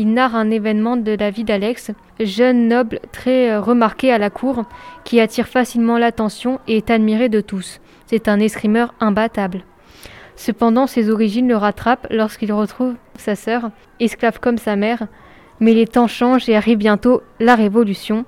Il 0.00 0.12
narre 0.12 0.36
un 0.36 0.50
événement 0.50 0.96
de 0.96 1.16
la 1.18 1.30
vie 1.30 1.42
d'Alex, 1.42 1.90
jeune 2.20 2.68
noble 2.68 3.00
très 3.10 3.50
euh, 3.50 3.60
remarqué 3.60 4.12
à 4.12 4.18
la 4.18 4.30
cour, 4.30 4.64
qui 5.02 5.18
attire 5.18 5.48
facilement 5.48 5.98
l'attention 5.98 6.60
et 6.68 6.76
est 6.76 6.90
admiré 6.90 7.28
de 7.28 7.40
tous. 7.40 7.80
C'est 8.06 8.28
un 8.28 8.38
escrimeur 8.38 8.94
imbattable. 9.00 9.64
Cependant, 10.36 10.86
ses 10.86 11.10
origines 11.10 11.48
le 11.48 11.56
rattrapent 11.56 12.06
lorsqu'il 12.10 12.52
retrouve 12.52 12.94
sa 13.16 13.34
sœur, 13.34 13.72
esclave 13.98 14.38
comme 14.38 14.56
sa 14.56 14.76
mère. 14.76 15.08
Mais 15.58 15.74
les 15.74 15.88
temps 15.88 16.06
changent 16.06 16.48
et 16.48 16.54
arrive 16.54 16.78
bientôt 16.78 17.22
la 17.40 17.56
Révolution. 17.56 18.24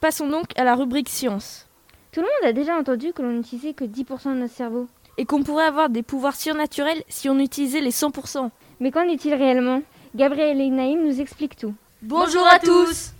Passons 0.00 0.28
donc 0.28 0.46
à 0.56 0.64
la 0.64 0.74
rubrique 0.74 1.08
science. 1.08 1.66
Tout 2.12 2.20
le 2.20 2.26
monde 2.26 2.48
a 2.48 2.52
déjà 2.52 2.76
entendu 2.76 3.12
que 3.12 3.22
l'on 3.22 3.32
n'utilisait 3.32 3.74
que 3.74 3.84
10% 3.84 4.34
de 4.34 4.40
notre 4.40 4.54
cerveau. 4.54 4.88
Et 5.18 5.24
qu'on 5.24 5.42
pourrait 5.42 5.64
avoir 5.64 5.88
des 5.88 6.02
pouvoirs 6.02 6.36
surnaturels 6.36 7.02
si 7.08 7.28
on 7.28 7.38
utilisait 7.38 7.80
les 7.80 7.90
100%. 7.90 8.50
Mais 8.80 8.90
qu'en 8.90 9.08
est-il 9.08 9.34
réellement? 9.34 9.82
Gabriel 10.14 10.60
et 10.60 10.70
Naïm 10.70 11.06
nous 11.06 11.20
expliquent 11.20 11.56
tout. 11.56 11.74
Bonjour 12.02 12.46
à 12.46 12.58
tous 12.58 13.12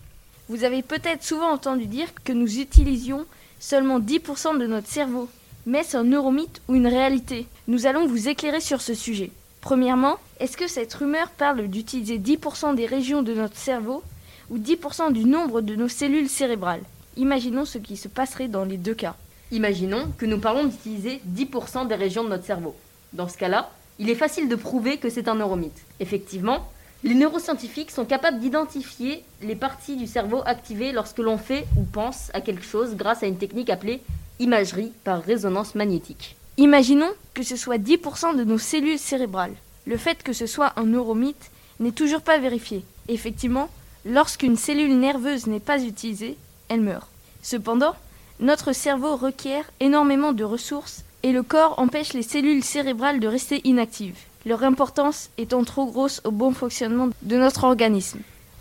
Vous 0.48 0.64
avez 0.64 0.82
peut-être 0.82 1.22
souvent 1.22 1.50
entendu 1.50 1.86
dire 1.86 2.08
que 2.24 2.32
nous 2.32 2.58
utilisions 2.58 3.26
seulement 3.60 4.00
10% 4.00 4.58
de 4.58 4.66
notre 4.66 4.88
cerveau. 4.88 5.28
Mais 5.66 5.82
c'est 5.82 5.96
un 5.96 6.04
neuromythe 6.04 6.62
ou 6.68 6.74
une 6.74 6.86
réalité 6.86 7.46
Nous 7.66 7.86
allons 7.86 8.06
vous 8.06 8.28
éclairer 8.28 8.60
sur 8.60 8.80
ce 8.80 8.94
sujet. 8.94 9.30
Premièrement, 9.60 10.16
est-ce 10.38 10.56
que 10.56 10.68
cette 10.68 10.94
rumeur 10.94 11.30
parle 11.30 11.66
d'utiliser 11.66 12.18
10% 12.18 12.76
des 12.76 12.86
régions 12.86 13.22
de 13.22 13.34
notre 13.34 13.56
cerveau 13.56 14.02
ou 14.48 14.58
10% 14.58 15.12
du 15.12 15.24
nombre 15.24 15.60
de 15.60 15.74
nos 15.74 15.88
cellules 15.88 16.28
cérébrales? 16.28 16.82
Imaginons 17.16 17.64
ce 17.64 17.78
qui 17.78 17.96
se 17.96 18.06
passerait 18.06 18.46
dans 18.46 18.64
les 18.64 18.76
deux 18.76 18.94
cas. 18.94 19.16
Imaginons 19.50 20.12
que 20.18 20.26
nous 20.26 20.38
parlons 20.38 20.64
d'utiliser 20.66 21.20
10% 21.28 21.88
des 21.88 21.94
régions 21.94 22.22
de 22.22 22.28
notre 22.28 22.44
cerveau. 22.44 22.76
Dans 23.12 23.28
ce 23.28 23.38
cas-là, 23.38 23.70
il 23.98 24.10
est 24.10 24.14
facile 24.14 24.48
de 24.48 24.56
prouver 24.56 24.98
que 24.98 25.08
c'est 25.08 25.26
un 25.26 25.34
neuromythe. 25.34 25.84
Effectivement, 25.98 26.68
les 27.04 27.14
neuroscientifiques 27.14 27.90
sont 27.90 28.04
capables 28.04 28.40
d'identifier 28.40 29.22
les 29.42 29.54
parties 29.54 29.96
du 29.96 30.06
cerveau 30.06 30.42
activées 30.46 30.92
lorsque 30.92 31.18
l'on 31.18 31.38
fait 31.38 31.66
ou 31.76 31.82
pense 31.82 32.30
à 32.34 32.40
quelque 32.40 32.64
chose 32.64 32.96
grâce 32.96 33.22
à 33.22 33.26
une 33.26 33.38
technique 33.38 33.70
appelée 33.70 34.00
imagerie 34.38 34.92
par 35.04 35.22
résonance 35.22 35.74
magnétique. 35.74 36.36
Imaginons 36.56 37.10
que 37.34 37.42
ce 37.42 37.56
soit 37.56 37.78
10% 37.78 38.36
de 38.36 38.44
nos 38.44 38.58
cellules 38.58 38.98
cérébrales. 38.98 39.54
Le 39.86 39.96
fait 39.96 40.22
que 40.22 40.32
ce 40.32 40.46
soit 40.46 40.72
un 40.76 40.84
neuromythe 40.84 41.50
n'est 41.80 41.92
toujours 41.92 42.22
pas 42.22 42.38
vérifié. 42.38 42.82
Effectivement, 43.08 43.68
lorsqu'une 44.04 44.56
cellule 44.56 44.98
nerveuse 44.98 45.46
n'est 45.46 45.60
pas 45.60 45.82
utilisée, 45.82 46.36
elle 46.68 46.80
meurt. 46.80 47.08
Cependant, 47.42 47.94
notre 48.40 48.72
cerveau 48.72 49.16
requiert 49.16 49.64
énormément 49.80 50.32
de 50.32 50.44
ressources 50.44 51.04
et 51.22 51.32
le 51.32 51.42
corps 51.42 51.78
empêche 51.78 52.12
les 52.12 52.22
cellules 52.22 52.64
cérébrales 52.64 53.20
de 53.20 53.28
rester 53.28 53.60
inactives, 53.64 54.18
leur 54.46 54.62
importance 54.62 55.30
étant 55.36 55.64
trop 55.64 55.86
grosse 55.86 56.22
au 56.24 56.30
bon 56.30 56.52
fonctionnement 56.52 57.10
de 57.22 57.36
notre 57.36 57.64
organisme. 57.64 58.20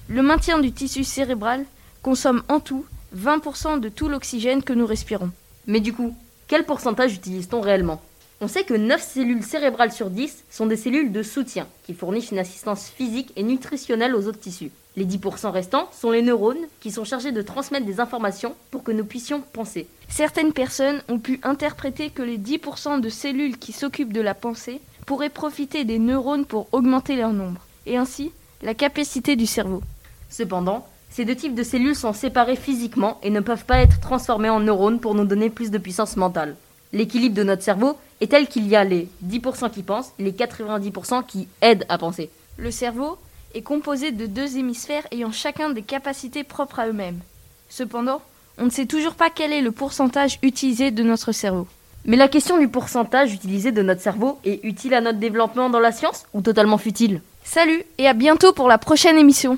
Le 0.10 0.24
maintien 0.24 0.60
du 0.60 0.72
tissu 0.72 1.04
cérébral 1.04 1.64
consomme 2.02 2.44
en 2.50 2.60
tout 2.60 2.86
20% 3.16 3.80
de 3.80 3.88
tout 3.88 4.10
l'oxygène 4.10 4.64
que 4.64 4.74
nous 4.74 4.88
respirons. 4.88 5.30
Mais 5.68 5.80
du 5.80 5.94
coup, 5.94 6.16
quel 6.48 6.66
pourcentage 6.66 7.14
utilise-t-on 7.14 7.62
réellement? 7.62 8.02
On 8.42 8.48
sait 8.48 8.64
que 8.64 8.74
9 8.74 9.02
cellules 9.02 9.44
cérébrales 9.44 9.94
sur 9.94 10.10
10 10.10 10.44
sont 10.50 10.66
des 10.66 10.76
cellules 10.76 11.12
de 11.12 11.24
soutien 11.24 11.68
qui 11.86 11.94
fournissent 11.94 12.32
une 12.32 12.40
assistance 12.40 12.90
physique 12.90 13.32
et 13.36 13.44
nutritionnelle 13.44 14.16
aux 14.16 14.28
autres 14.28 14.40
tissus. 14.40 14.72
Les 14.98 15.06
10% 15.06 15.50
restants 15.52 15.90
sont 15.94 16.12
les 16.12 16.22
neurones 16.22 16.68
qui 16.80 16.92
sont 16.92 17.06
chargés 17.06 17.32
de 17.32 17.42
transmettre 17.42 17.86
des 17.86 18.00
informations 18.00 18.56
pour 18.72 18.84
que 18.84 18.92
nous 18.92 19.06
puissions 19.06 19.42
penser. 19.54 19.88
Certaines 20.10 20.54
personnes 20.54 21.02
ont 21.10 21.20
pu 21.20 21.40
interpréter 21.44 22.10
que 22.10 22.24
les 22.24 22.38
10% 22.38 23.00
de 23.02 23.10
cellules 23.10 23.58
qui 23.58 23.72
s'occupent 23.72 24.14
de 24.14 24.22
la 24.22 24.34
pensée 24.34 24.82
pourraient 25.06 25.30
profiter 25.30 25.84
des 25.84 26.00
neurones 26.00 26.46
pour 26.46 26.68
augmenter 26.72 27.16
leur 27.16 27.34
nombre, 27.34 27.62
et 27.86 27.98
ainsi 27.98 28.32
la 28.62 28.74
capacité 28.74 29.36
du 29.36 29.46
cerveau. 29.46 29.82
Cependant, 30.30 30.88
Ces 31.16 31.24
deux 31.24 31.36
types 31.38 31.56
de 31.56 31.64
cellules 31.64 31.96
sont 31.96 32.12
séparés 32.12 32.58
physiquement 32.58 33.20
et 33.24 33.30
ne 33.30 33.40
peuvent 33.40 33.64
pas 33.64 33.78
être 33.78 34.02
transformés 34.02 34.50
en 34.50 34.60
neurones 34.60 35.00
pour 35.00 35.16
nous 35.16 35.24
donner 35.24 35.50
plus 35.50 35.72
de 35.72 35.78
puissance 35.78 36.18
mentale. 36.18 36.58
L'équilibre 36.92 37.36
de 37.36 37.44
notre 37.44 37.64
cerveau 37.64 37.98
est 38.20 38.32
tel 38.32 38.48
qu'il 38.48 38.68
y 38.68 38.76
a 38.76 38.84
les 38.84 39.08
10% 39.26 39.72
qui 39.72 39.82
pensent 39.82 40.12
et 40.20 40.24
les 40.24 40.34
90% 40.34 41.26
qui 41.26 41.48
aident 41.62 41.86
à 41.88 41.98
penser. 41.98 42.30
Le 42.58 42.70
cerveau 42.70 43.18
est 43.54 43.62
composé 43.62 44.12
de 44.12 44.26
deux 44.26 44.58
hémisphères 44.58 45.08
ayant 45.12 45.32
chacun 45.32 45.70
des 45.70 45.84
capacités 45.84 46.44
propres 46.44 46.80
à 46.80 46.90
eux-mêmes. 46.90 47.22
Cependant, 47.70 48.22
on 48.58 48.66
ne 48.66 48.70
sait 48.70 48.86
toujours 48.86 49.16
pas 49.16 49.30
quel 49.30 49.54
est 49.54 49.62
le 49.62 49.72
pourcentage 49.72 50.38
utilisé 50.42 50.92
de 50.92 51.04
notre 51.04 51.32
cerveau. 51.32 51.66
Mais 52.08 52.18
la 52.18 52.28
question 52.28 52.60
du 52.60 52.68
pourcentage 52.68 53.34
utilisé 53.34 53.72
de 53.72 53.82
notre 53.82 54.00
cerveau 54.00 54.38
est 54.46 54.64
utile 54.64 54.94
à 54.94 55.02
notre 55.02 55.18
développement 55.18 55.72
dans 55.72 55.80
la 55.80 55.92
science 55.92 56.28
ou 56.36 56.42
totalement 56.42 56.78
futile? 56.78 57.20
Salut 57.44 57.84
et 57.98 58.08
à 58.08 58.14
bientôt 58.14 58.54
pour 58.54 58.68
la 58.68 58.78
prochaine 58.78 59.18
émission. 59.18 59.58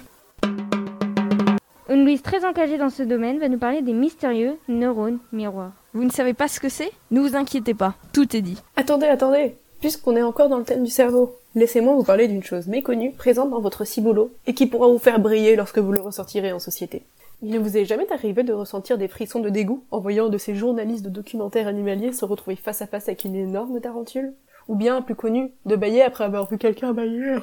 Une 1.89 2.05
Louise 2.05 2.21
très 2.21 2.45
engagée 2.45 2.77
dans 2.77 2.89
ce 2.89 3.03
domaine 3.03 3.39
va 3.39 3.49
nous 3.49 3.57
parler 3.57 3.81
des 3.81 3.91
mystérieux 3.91 4.57
neurones 4.69 5.19
miroirs. 5.33 5.73
Vous 5.93 6.05
ne 6.05 6.09
savez 6.09 6.33
pas 6.33 6.47
ce 6.47 6.61
que 6.61 6.69
c'est? 6.69 6.91
Ne 7.11 7.19
vous 7.19 7.35
inquiétez 7.35 7.73
pas, 7.73 7.95
tout 8.13 8.33
est 8.33 8.41
dit. 8.41 8.57
Attendez, 8.77 9.07
attendez 9.07 9.55
Puisqu'on 9.81 10.15
est 10.15 10.23
encore 10.23 10.47
dans 10.47 10.57
le 10.57 10.63
thème 10.63 10.83
du 10.85 10.89
cerveau, 10.89 11.35
laissez-moi 11.53 11.95
vous 11.95 12.03
parler 12.03 12.29
d'une 12.29 12.43
chose 12.43 12.67
méconnue 12.67 13.11
présente 13.11 13.49
dans 13.49 13.59
votre 13.59 13.85
ciboulot 13.85 14.31
et 14.47 14.53
qui 14.53 14.67
pourra 14.67 14.87
vous 14.87 14.99
faire 14.99 15.19
briller 15.19 15.57
lorsque 15.57 15.79
vous 15.79 15.91
le 15.91 16.01
ressortirez 16.01 16.53
en 16.53 16.59
société. 16.59 17.03
Il 17.43 17.51
ne 17.51 17.59
vous 17.59 17.77
est 17.77 17.85
jamais 17.85 18.11
arrivé 18.11 18.41
de 18.41 18.51
ressentir 18.51 18.97
des 18.97 19.07
frissons 19.07 19.39
de 19.39 19.49
dégoût 19.49 19.83
en 19.91 19.99
voyant 19.99 20.27
de 20.27 20.39
ces 20.39 20.55
journalistes 20.55 21.05
de 21.05 21.11
documentaires 21.11 21.67
animaliers 21.67 22.11
se 22.11 22.25
retrouver 22.25 22.55
face 22.55 22.81
à 22.81 22.87
face 22.87 23.07
avec 23.07 23.25
une 23.25 23.35
énorme 23.35 23.79
tarentule? 23.79 24.33
Ou 24.67 24.75
bien, 24.75 25.03
plus 25.03 25.13
connu, 25.13 25.53
de 25.67 25.75
bailler 25.75 26.01
après 26.01 26.23
avoir 26.23 26.49
vu 26.49 26.57
quelqu'un 26.57 26.93
bailler 26.93 27.37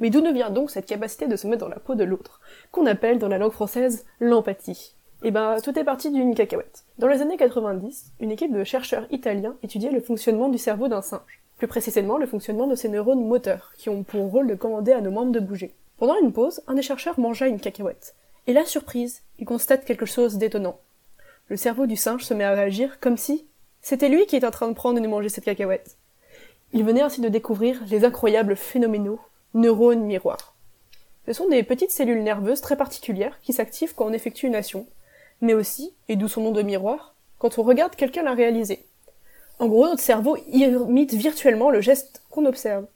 Mais 0.00 0.10
d'où 0.10 0.20
ne 0.20 0.32
vient 0.32 0.50
donc 0.50 0.72
cette 0.72 0.86
capacité 0.86 1.28
de 1.28 1.36
se 1.36 1.46
mettre 1.46 1.60
dans 1.60 1.68
la 1.68 1.78
peau 1.78 1.94
de 1.94 2.02
l'autre, 2.02 2.40
qu'on 2.72 2.86
appelle 2.86 3.20
dans 3.20 3.28
la 3.28 3.38
langue 3.38 3.52
française 3.52 4.04
l'empathie? 4.18 4.96
Eh 5.22 5.30
ben, 5.30 5.60
tout 5.62 5.78
est 5.78 5.84
parti 5.84 6.10
d'une 6.10 6.34
cacahuète. 6.34 6.84
Dans 6.98 7.06
les 7.06 7.22
années 7.22 7.36
90, 7.36 8.14
une 8.18 8.32
équipe 8.32 8.52
de 8.52 8.64
chercheurs 8.64 9.06
italiens 9.12 9.54
étudiait 9.62 9.92
le 9.92 10.00
fonctionnement 10.00 10.48
du 10.48 10.58
cerveau 10.58 10.88
d'un 10.88 11.02
singe. 11.02 11.40
Plus 11.56 11.68
précisément, 11.68 12.18
le 12.18 12.26
fonctionnement 12.26 12.66
de 12.66 12.74
ses 12.74 12.88
neurones 12.88 13.24
moteurs, 13.24 13.72
qui 13.78 13.90
ont 13.90 14.02
pour 14.02 14.28
rôle 14.28 14.48
de 14.48 14.56
commander 14.56 14.92
à 14.92 15.00
nos 15.00 15.12
membres 15.12 15.32
de 15.32 15.40
bouger. 15.40 15.72
Pendant 15.98 16.18
une 16.20 16.32
pause, 16.32 16.62
un 16.66 16.74
des 16.74 16.82
chercheurs 16.82 17.20
mangea 17.20 17.46
une 17.46 17.60
cacahuète. 17.60 18.16
Et 18.46 18.52
la 18.52 18.64
surprise, 18.64 19.22
il 19.38 19.46
constate 19.46 19.84
quelque 19.84 20.06
chose 20.06 20.36
d'étonnant. 20.36 20.78
Le 21.48 21.56
cerveau 21.56 21.86
du 21.86 21.96
singe 21.96 22.24
se 22.24 22.34
met 22.34 22.44
à 22.44 22.52
réagir 22.52 23.00
comme 23.00 23.16
si 23.16 23.46
c'était 23.82 24.08
lui 24.08 24.26
qui 24.26 24.36
était 24.36 24.46
en 24.46 24.50
train 24.50 24.68
de 24.68 24.74
prendre 24.74 24.98
et 24.98 25.02
de 25.02 25.08
manger 25.08 25.28
cette 25.28 25.44
cacahuète. 25.44 25.96
Il 26.72 26.84
venait 26.84 27.02
ainsi 27.02 27.20
de 27.20 27.28
découvrir 27.28 27.80
les 27.88 28.04
incroyables 28.04 28.56
phénoménaux 28.56 29.20
neurones 29.54 30.04
miroirs. 30.04 30.54
Ce 31.26 31.32
sont 31.32 31.48
des 31.48 31.62
petites 31.62 31.90
cellules 31.90 32.22
nerveuses 32.22 32.60
très 32.60 32.76
particulières 32.76 33.40
qui 33.42 33.52
s'activent 33.52 33.94
quand 33.94 34.06
on 34.06 34.12
effectue 34.12 34.46
une 34.46 34.54
action, 34.54 34.86
mais 35.40 35.54
aussi, 35.54 35.94
et 36.08 36.16
d'où 36.16 36.28
son 36.28 36.42
nom 36.42 36.50
de 36.52 36.62
miroir, 36.62 37.14
quand 37.38 37.58
on 37.58 37.62
regarde 37.62 37.96
quelqu'un 37.96 38.22
la 38.22 38.34
réaliser. 38.34 38.86
En 39.58 39.66
gros, 39.66 39.86
notre 39.86 40.02
cerveau 40.02 40.36
imite 40.52 41.14
virtuellement 41.14 41.70
le 41.70 41.80
geste 41.80 42.22
qu'on 42.30 42.46
observe. 42.46 42.86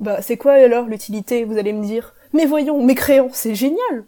Bah, 0.00 0.22
c'est 0.22 0.36
quoi 0.36 0.52
alors 0.52 0.86
l'utilité, 0.86 1.44
vous 1.44 1.58
allez 1.58 1.72
me 1.72 1.84
dire? 1.84 2.14
Mais 2.32 2.46
voyons, 2.46 2.82
mes 2.82 2.94
créants, 2.94 3.30
c'est 3.32 3.54
génial 3.54 4.04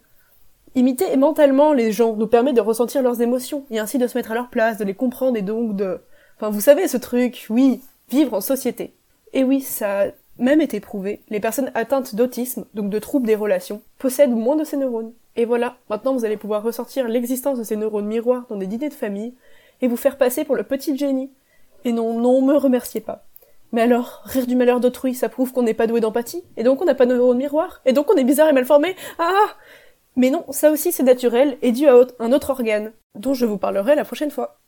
Imiter 0.76 1.16
mentalement 1.16 1.72
les 1.72 1.90
gens 1.90 2.14
nous 2.14 2.28
permet 2.28 2.52
de 2.52 2.60
ressentir 2.60 3.02
leurs 3.02 3.20
émotions, 3.22 3.64
et 3.70 3.78
ainsi 3.78 3.98
de 3.98 4.06
se 4.06 4.16
mettre 4.16 4.30
à 4.30 4.34
leur 4.34 4.50
place, 4.50 4.78
de 4.78 4.84
les 4.84 4.94
comprendre 4.94 5.36
et 5.36 5.42
donc 5.42 5.74
de... 5.74 6.00
Enfin, 6.36 6.50
vous 6.50 6.60
savez 6.60 6.86
ce 6.86 6.96
truc, 6.96 7.46
oui, 7.50 7.80
vivre 8.08 8.34
en 8.34 8.40
société. 8.40 8.94
Et 9.32 9.44
oui, 9.44 9.60
ça 9.60 10.02
a 10.02 10.06
même 10.38 10.60
été 10.60 10.80
prouvé, 10.80 11.20
les 11.28 11.40
personnes 11.40 11.70
atteintes 11.74 12.14
d'autisme, 12.14 12.64
donc 12.74 12.88
de 12.88 12.98
troubles 12.98 13.26
des 13.26 13.34
relations, 13.34 13.82
possèdent 13.98 14.30
moins 14.30 14.56
de 14.56 14.64
ces 14.64 14.76
neurones. 14.76 15.12
Et 15.36 15.44
voilà, 15.44 15.76
maintenant 15.90 16.14
vous 16.14 16.24
allez 16.24 16.36
pouvoir 16.36 16.62
ressortir 16.62 17.08
l'existence 17.08 17.58
de 17.58 17.64
ces 17.64 17.76
neurones 17.76 18.06
miroirs 18.06 18.46
dans 18.48 18.56
des 18.56 18.66
dîners 18.66 18.88
de 18.88 18.94
famille, 18.94 19.34
et 19.82 19.88
vous 19.88 19.96
faire 19.96 20.18
passer 20.18 20.44
pour 20.44 20.56
le 20.56 20.62
petit 20.62 20.96
génie. 20.96 21.30
Et 21.84 21.92
non, 21.92 22.18
non, 22.18 22.42
me 22.42 22.54
remerciez 22.54 23.00
pas. 23.00 23.24
Mais 23.72 23.82
alors, 23.82 24.22
rire 24.24 24.46
du 24.46 24.56
malheur 24.56 24.80
d'autrui, 24.80 25.14
ça 25.14 25.28
prouve 25.28 25.52
qu'on 25.52 25.62
n'est 25.62 25.74
pas 25.74 25.86
doué 25.86 26.00
d'empathie, 26.00 26.44
et 26.56 26.62
donc 26.62 26.80
on 26.80 26.84
n'a 26.84 26.94
pas 26.94 27.06
de 27.06 27.14
neurones 27.14 27.38
miroirs, 27.38 27.80
et 27.84 27.92
donc 27.92 28.10
on 28.10 28.16
est 28.16 28.24
bizarre 28.24 28.48
et 28.48 28.52
mal 28.52 28.64
formé. 28.64 28.96
Ah 29.18 29.56
mais 30.20 30.28
non, 30.28 30.44
ça 30.50 30.70
aussi 30.70 30.92
c'est 30.92 31.02
naturel 31.02 31.56
et 31.62 31.72
dû 31.72 31.88
à 31.88 31.94
un 32.18 32.32
autre 32.32 32.50
organe, 32.50 32.92
dont 33.18 33.32
je 33.32 33.46
vous 33.46 33.56
parlerai 33.56 33.94
la 33.94 34.04
prochaine 34.04 34.30
fois. 34.30 34.58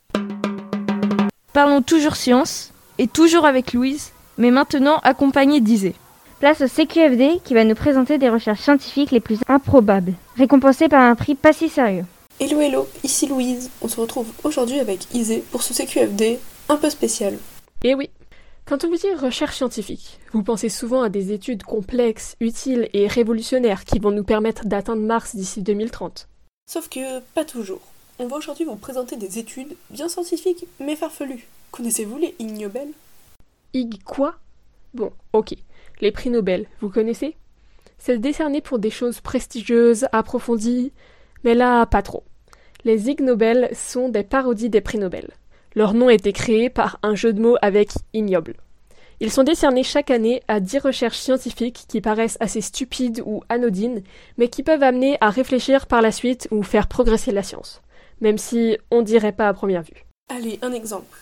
Parlons 1.53 1.83
toujours 1.83 2.17
science, 2.17 2.73
et 2.97 3.07
toujours 3.07 3.45
avec 3.45 3.75
Louise, 3.75 4.12
mais 4.38 4.51
maintenant 4.51 4.97
accompagnée 5.03 5.61
d'Isée. 5.61 5.95
Place 6.41 6.62
au 6.62 6.69
CQFD 6.69 7.41
qui 7.45 7.53
va 7.53 7.65
nous 7.65 7.75
présenter 7.75 8.17
des 8.17 8.31
recherches 8.31 8.62
scientifiques 8.62 9.11
les 9.11 9.21
plus 9.21 9.41
improbables, 9.47 10.15
récompensées 10.38 10.88
par 10.88 11.03
un 11.03 11.15
prix 11.15 11.35
pas 11.35 11.53
si 11.53 11.69
sérieux. 11.69 12.07
Hello 12.41 12.59
hello, 12.59 12.88
ici 13.05 13.27
Louise. 13.27 13.71
On 13.83 13.88
se 13.88 14.01
retrouve 14.01 14.29
aujourd'hui 14.45 14.81
avec 14.81 15.15
Isée 15.15 15.45
pour 15.51 15.62
ce 15.62 15.75
CQFD 15.75 16.38
un 16.71 16.77
peu 16.77 16.88
spécial. 16.88 17.37
Eh 17.85 17.95
oui, 17.95 18.09
quand 18.64 18.85
on 18.85 18.88
vous 18.88 18.96
dit 18.96 19.12
recherche 19.14 19.57
scientifique, 19.57 20.20
vous 20.33 20.42
pensez 20.42 20.68
souvent 20.68 21.03
à 21.03 21.09
des 21.09 21.33
études 21.33 21.64
complexes, 21.64 22.37
utiles 22.40 22.88
et 22.92 23.07
révolutionnaires 23.07 23.85
qui 23.85 23.98
vont 23.98 24.12
nous 24.12 24.25
permettre 24.25 24.66
d'atteindre 24.66 25.03
Mars 25.03 25.35
d'ici 25.35 25.62
2030. 25.62 26.29
Sauf 26.70 26.88
que 26.88 27.20
pas 27.35 27.44
toujours. 27.44 27.81
On 28.18 28.29
va 28.29 28.37
aujourd'hui 28.37 28.64
vous 28.64 28.77
présenter 28.77 29.16
des 29.16 29.38
études 29.38 29.77
bien 29.90 30.09
scientifiques 30.09 30.66
mais 30.79 30.96
farfelues. 30.96 31.48
Connaissez-vous 31.72 32.18
les 32.18 32.35
Ig 32.38 32.61
Nobel? 32.61 32.88
Ig 33.75 34.03
quoi? 34.05 34.37
Bon, 34.94 35.12
ok. 35.33 35.55
Les 36.01 36.12
prix 36.12 36.31
Nobel, 36.31 36.66
vous 36.81 36.88
connaissez? 36.88 37.37
C'est 37.98 38.18
décerné 38.18 38.61
pour 38.61 38.79
des 38.79 38.90
choses 38.90 39.20
prestigieuses, 39.20 40.07
approfondies, 40.12 40.92
mais 41.44 41.55
là, 41.55 41.87
pas 41.87 42.03
trop. 42.03 42.25
Les 42.85 43.09
Ig 43.09 43.20
Nobel 43.20 43.70
sont 43.75 44.09
des 44.09 44.25
parodies 44.25 44.70
des 44.70 44.81
prix 44.81 44.98
Nobel. 44.98 45.31
Leur 45.75 45.95
nom 45.95 46.11
été 46.11 46.33
créé 46.33 46.69
par 46.69 46.99
un 47.03 47.15
jeu 47.15 47.33
de 47.33 47.41
mots 47.41 47.57
avec 47.63 47.91
ignoble. 48.13 48.57
Ils 49.21 49.31
sont 49.31 49.45
décernés 49.45 49.85
chaque 49.85 50.11
année 50.11 50.43
à 50.49 50.61
dix 50.61 50.79
recherches 50.79 51.19
scientifiques 51.19 51.85
qui 51.89 52.01
paraissent 52.01 52.37
assez 52.41 52.61
stupides 52.61 53.23
ou 53.25 53.43
anodines, 53.49 54.03
mais 54.37 54.49
qui 54.49 54.63
peuvent 54.63 54.83
amener 54.83 55.17
à 55.21 55.31
réfléchir 55.31 55.87
par 55.87 56.03
la 56.03 56.13
suite 56.13 56.49
ou 56.51 56.63
faire 56.63 56.89
progresser 56.89 57.31
la 57.31 57.43
science, 57.43 57.81
même 58.21 58.37
si 58.37 58.77
on 58.91 59.03
dirait 59.03 59.33
pas 59.33 59.49
à 59.49 59.55
première 59.55 59.83
vue. 59.83 60.05
Allez, 60.29 60.59
un 60.61 60.73
exemple. 60.73 61.17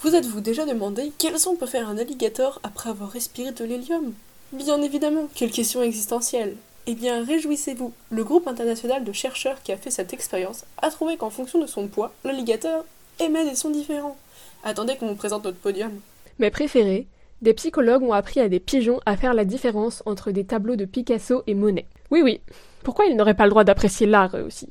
Vous 0.00 0.14
êtes-vous 0.14 0.40
déjà 0.40 0.66
demandé 0.66 1.12
quel 1.16 1.38
son 1.38 1.56
peut 1.56 1.66
faire 1.66 1.88
un 1.88 1.96
alligator 1.96 2.60
après 2.62 2.90
avoir 2.90 3.10
respiré 3.10 3.52
de 3.52 3.64
l'hélium? 3.64 4.12
Bien 4.52 4.82
évidemment, 4.82 5.28
quelle 5.34 5.50
question 5.50 5.82
existentielle 5.82 6.56
Eh 6.86 6.94
bien, 6.94 7.24
réjouissez-vous, 7.24 7.92
le 8.10 8.24
groupe 8.24 8.48
international 8.48 9.04
de 9.04 9.12
chercheurs 9.12 9.62
qui 9.62 9.72
a 9.72 9.76
fait 9.76 9.90
cette 9.90 10.12
expérience 10.12 10.64
a 10.82 10.90
trouvé 10.90 11.16
qu'en 11.16 11.30
fonction 11.30 11.58
de 11.58 11.66
son 11.66 11.86
poids, 11.88 12.12
l'alligator 12.24 12.84
émet 13.20 13.48
des 13.48 13.54
sons 13.54 13.70
différents. 13.70 14.16
Attendez 14.62 14.96
qu'on 14.96 15.08
vous 15.08 15.14
présente 15.14 15.44
notre 15.44 15.58
podium. 15.58 15.92
Mes 16.38 16.50
préférés, 16.50 17.06
des 17.42 17.54
psychologues 17.54 18.02
ont 18.02 18.12
appris 18.12 18.40
à 18.40 18.48
des 18.48 18.60
pigeons 18.60 19.00
à 19.06 19.16
faire 19.16 19.34
la 19.34 19.44
différence 19.44 20.02
entre 20.06 20.30
des 20.30 20.44
tableaux 20.44 20.76
de 20.76 20.84
Picasso 20.84 21.42
et 21.46 21.54
Monet. 21.54 21.86
Oui, 22.10 22.22
oui, 22.22 22.40
pourquoi 22.82 23.06
ils 23.06 23.16
n'auraient 23.16 23.34
pas 23.34 23.44
le 23.44 23.50
droit 23.50 23.64
d'apprécier 23.64 24.06
l'art 24.06 24.36
eux 24.36 24.42
aussi? 24.42 24.70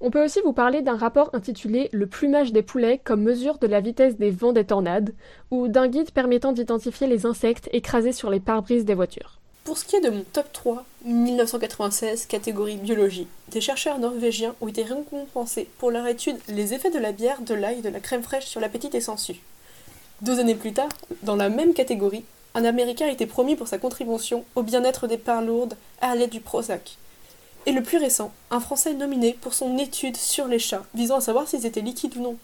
On 0.00 0.10
peut 0.10 0.24
aussi 0.24 0.40
vous 0.44 0.52
parler 0.52 0.82
d'un 0.82 0.96
rapport 0.96 1.30
intitulé 1.32 1.88
Le 1.92 2.06
plumage 2.06 2.52
des 2.52 2.62
poulets 2.62 3.00
comme 3.02 3.22
mesure 3.22 3.58
de 3.58 3.66
la 3.66 3.80
vitesse 3.80 4.18
des 4.18 4.30
vents 4.30 4.52
des 4.52 4.64
tornades, 4.64 5.14
ou 5.50 5.68
d'un 5.68 5.88
guide 5.88 6.10
permettant 6.10 6.52
d'identifier 6.52 7.06
les 7.06 7.26
insectes 7.26 7.70
écrasés 7.72 8.12
sur 8.12 8.28
les 8.28 8.40
pare-brises 8.40 8.84
des 8.84 8.94
voitures. 8.94 9.40
Pour 9.64 9.78
ce 9.78 9.86
qui 9.86 9.96
est 9.96 10.00
de 10.00 10.10
mon 10.10 10.24
top 10.24 10.52
3, 10.52 10.84
1996, 11.06 12.26
catégorie 12.26 12.76
biologie, 12.76 13.26
des 13.48 13.62
chercheurs 13.62 13.98
norvégiens 13.98 14.54
ont 14.60 14.68
été 14.68 14.82
récompensés 14.82 15.70
pour 15.78 15.90
leur 15.90 16.06
étude 16.06 16.36
Les 16.48 16.74
effets 16.74 16.90
de 16.90 16.98
la 16.98 17.12
bière, 17.12 17.40
de 17.40 17.54
l'ail 17.54 17.78
et 17.78 17.82
de 17.82 17.88
la 17.88 18.00
crème 18.00 18.22
fraîche 18.22 18.44
sur 18.44 18.60
l'appétit 18.60 18.90
et 18.92 19.00
sensu. 19.00 19.40
Deux 20.20 20.38
années 20.38 20.54
plus 20.54 20.74
tard, 20.74 20.90
dans 21.22 21.36
la 21.36 21.48
même 21.48 21.72
catégorie, 21.72 22.26
un 22.54 22.66
Américain 22.66 23.06
a 23.06 23.10
été 23.10 23.24
promis 23.24 23.56
pour 23.56 23.66
sa 23.66 23.78
contribution 23.78 24.44
au 24.54 24.62
bien-être 24.62 25.06
des 25.06 25.16
pains 25.16 25.40
lourdes 25.40 25.78
à 26.02 26.14
l'aide 26.14 26.28
du 26.28 26.40
Prozac. 26.40 26.98
Et 27.64 27.72
le 27.72 27.82
plus 27.82 27.96
récent, 27.96 28.32
un 28.50 28.60
Français 28.60 28.92
nominé 28.92 29.32
pour 29.40 29.54
son 29.54 29.78
étude 29.78 30.18
sur 30.18 30.46
les 30.46 30.58
chats, 30.58 30.84
visant 30.94 31.16
à 31.16 31.22
savoir 31.22 31.48
s'ils 31.48 31.64
étaient 31.64 31.80
liquides 31.80 32.18
ou 32.18 32.20
non. 32.20 32.36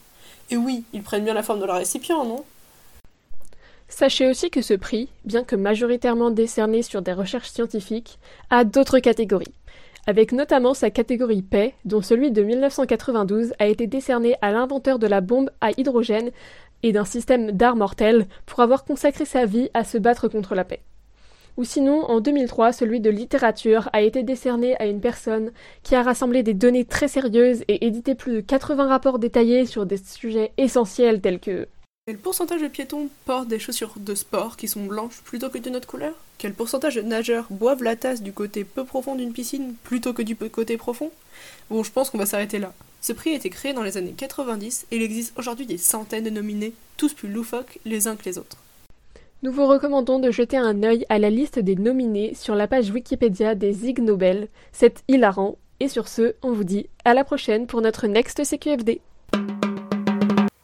Et 0.49 0.57
oui, 0.57 0.85
ils 0.95 1.03
prennent 1.03 1.25
bien 1.25 1.35
la 1.35 1.43
forme 1.43 1.61
de 1.61 1.67
leur 1.67 1.77
récipient, 1.77 2.25
non? 2.25 2.45
Sachez 3.91 4.29
aussi 4.31 4.51
que 4.51 4.63
ce 4.63 4.75
prix, 4.75 5.09
bien 5.25 5.43
que 5.43 5.57
majoritairement 5.57 6.31
décerné 6.31 6.83
sur 6.83 7.03
des 7.03 7.13
recherches 7.13 7.51
scientifiques, 7.51 8.21
a 8.49 8.63
d'autres 8.63 9.01
catégories, 9.01 9.53
avec 10.07 10.31
notamment 10.31 10.75
sa 10.75 10.91
catégorie 10.91 11.43
paix, 11.43 11.75
dont 11.85 12.01
celui 12.01 12.31
de 12.31 12.41
1992 12.41 13.53
a 13.59 13.67
été 13.67 13.89
décerné 13.89 14.37
à 14.43 14.53
l'inventeur 14.53 15.01
de 15.01 15.09
la 15.09 15.21
bombe 15.21 15.51
à 15.61 15.73
hydrogène 15.73 16.31
et 16.85 16.93
d'un 16.93 17.05
système 17.05 17.51
d'arts 17.51 17.75
mortels 17.75 18.27
pour 18.47 18.61
avoir 18.61 18.85
consacré 18.85 19.25
sa 19.25 19.45
vie 19.45 19.71
à 19.75 19.83
se 19.83 19.99
battre 19.99 20.29
contre 20.29 20.55
la 20.55 20.65
paix. 20.65 20.83
Ou 21.57 21.65
sinon, 21.65 22.05
en 22.05 22.21
2003, 22.21 22.73
celui 22.73 23.01
de 23.01 23.11
littérature 23.11 23.91
a 23.93 24.03
été 24.03 24.23
décerné 24.23 24.77
à 24.79 24.87
une 24.87 25.01
personne 25.01 25.51
qui 25.83 25.97
a 25.97 26.03
rassemblé 26.05 26.45
des 26.45 26.55
données 26.55 26.85
très 26.85 27.09
sérieuses 27.09 27.65
et 27.67 27.85
édité 27.85 28.15
plus 28.15 28.35
de 28.35 28.41
80 28.41 28.87
rapports 28.87 29.19
détaillés 29.19 29.67
sur 29.67 29.85
des 29.85 29.97
sujets 29.97 30.53
essentiels 30.59 31.21
tels 31.21 31.41
que 31.41 31.67
Quel 32.11 32.19
pourcentage 32.19 32.61
de 32.61 32.67
piétons 32.67 33.09
portent 33.25 33.47
des 33.47 33.61
chaussures 33.61 33.95
de 33.97 34.17
sport 34.17 34.57
qui 34.57 34.67
sont 34.67 34.85
blanches 34.85 35.21
plutôt 35.23 35.49
que 35.49 35.59
de 35.59 35.71
notre 35.71 35.87
couleur? 35.87 36.13
Quel 36.39 36.55
pourcentage 36.55 36.97
de 36.97 37.03
nageurs 37.03 37.47
boivent 37.51 37.85
la 37.85 37.95
tasse 37.95 38.21
du 38.21 38.33
côté 38.33 38.65
peu 38.65 38.85
profond 38.85 39.15
d'une 39.15 39.33
piscine 39.33 39.75
plutôt 39.85 40.13
que 40.13 40.23
du 40.23 40.35
côté 40.35 40.77
profond? 40.77 41.13
Bon, 41.71 41.85
je 41.85 41.93
pense 41.93 42.11
qu'on 42.11 42.19
va 42.19 42.27
s'arrêter 42.27 42.59
là. 42.59 42.73
Ce 43.01 43.13
prix 43.13 43.31
a 43.31 43.37
été 43.37 43.49
créé 43.49 43.75
dans 43.75 43.85
les 43.85 43.97
années 43.97 44.17
90 44.17 44.87
et 44.91 44.97
il 44.97 45.03
existe 45.03 45.39
aujourd'hui 45.39 45.67
des 45.67 45.79
centaines 45.79 46.25
de 46.25 46.31
nominés, 46.31 46.73
tous 46.97 47.15
plus 47.15 47.29
loufoques 47.29 47.79
les 47.85 48.09
uns 48.09 48.17
que 48.17 48.25
les 48.25 48.39
autres. 48.39 48.57
Nous 49.45 49.53
vous 49.53 49.69
recommandons 49.69 50.19
de 50.19 50.33
jeter 50.33 50.57
un 50.57 50.83
œil 50.83 51.07
à 51.11 51.21
la 51.21 51.31
liste 51.31 51.61
des 51.61 51.77
nominés 51.77 52.35
sur 52.35 52.57
la 52.57 52.67
page 52.67 52.91
Wikipédia 52.91 53.55
des 53.55 53.89
Ig 53.89 54.01
Nobel. 54.01 54.49
C'est 54.73 55.05
hilarant. 55.07 55.59
Et 55.79 55.87
sur 55.87 56.09
ce, 56.09 56.35
on 56.43 56.51
vous 56.51 56.65
dit 56.65 56.89
à 57.05 57.15
la 57.15 57.23
prochaine 57.23 57.69
pour 57.69 57.81
notre 57.83 58.09
Next 58.09 58.43
CQFD. 58.43 59.01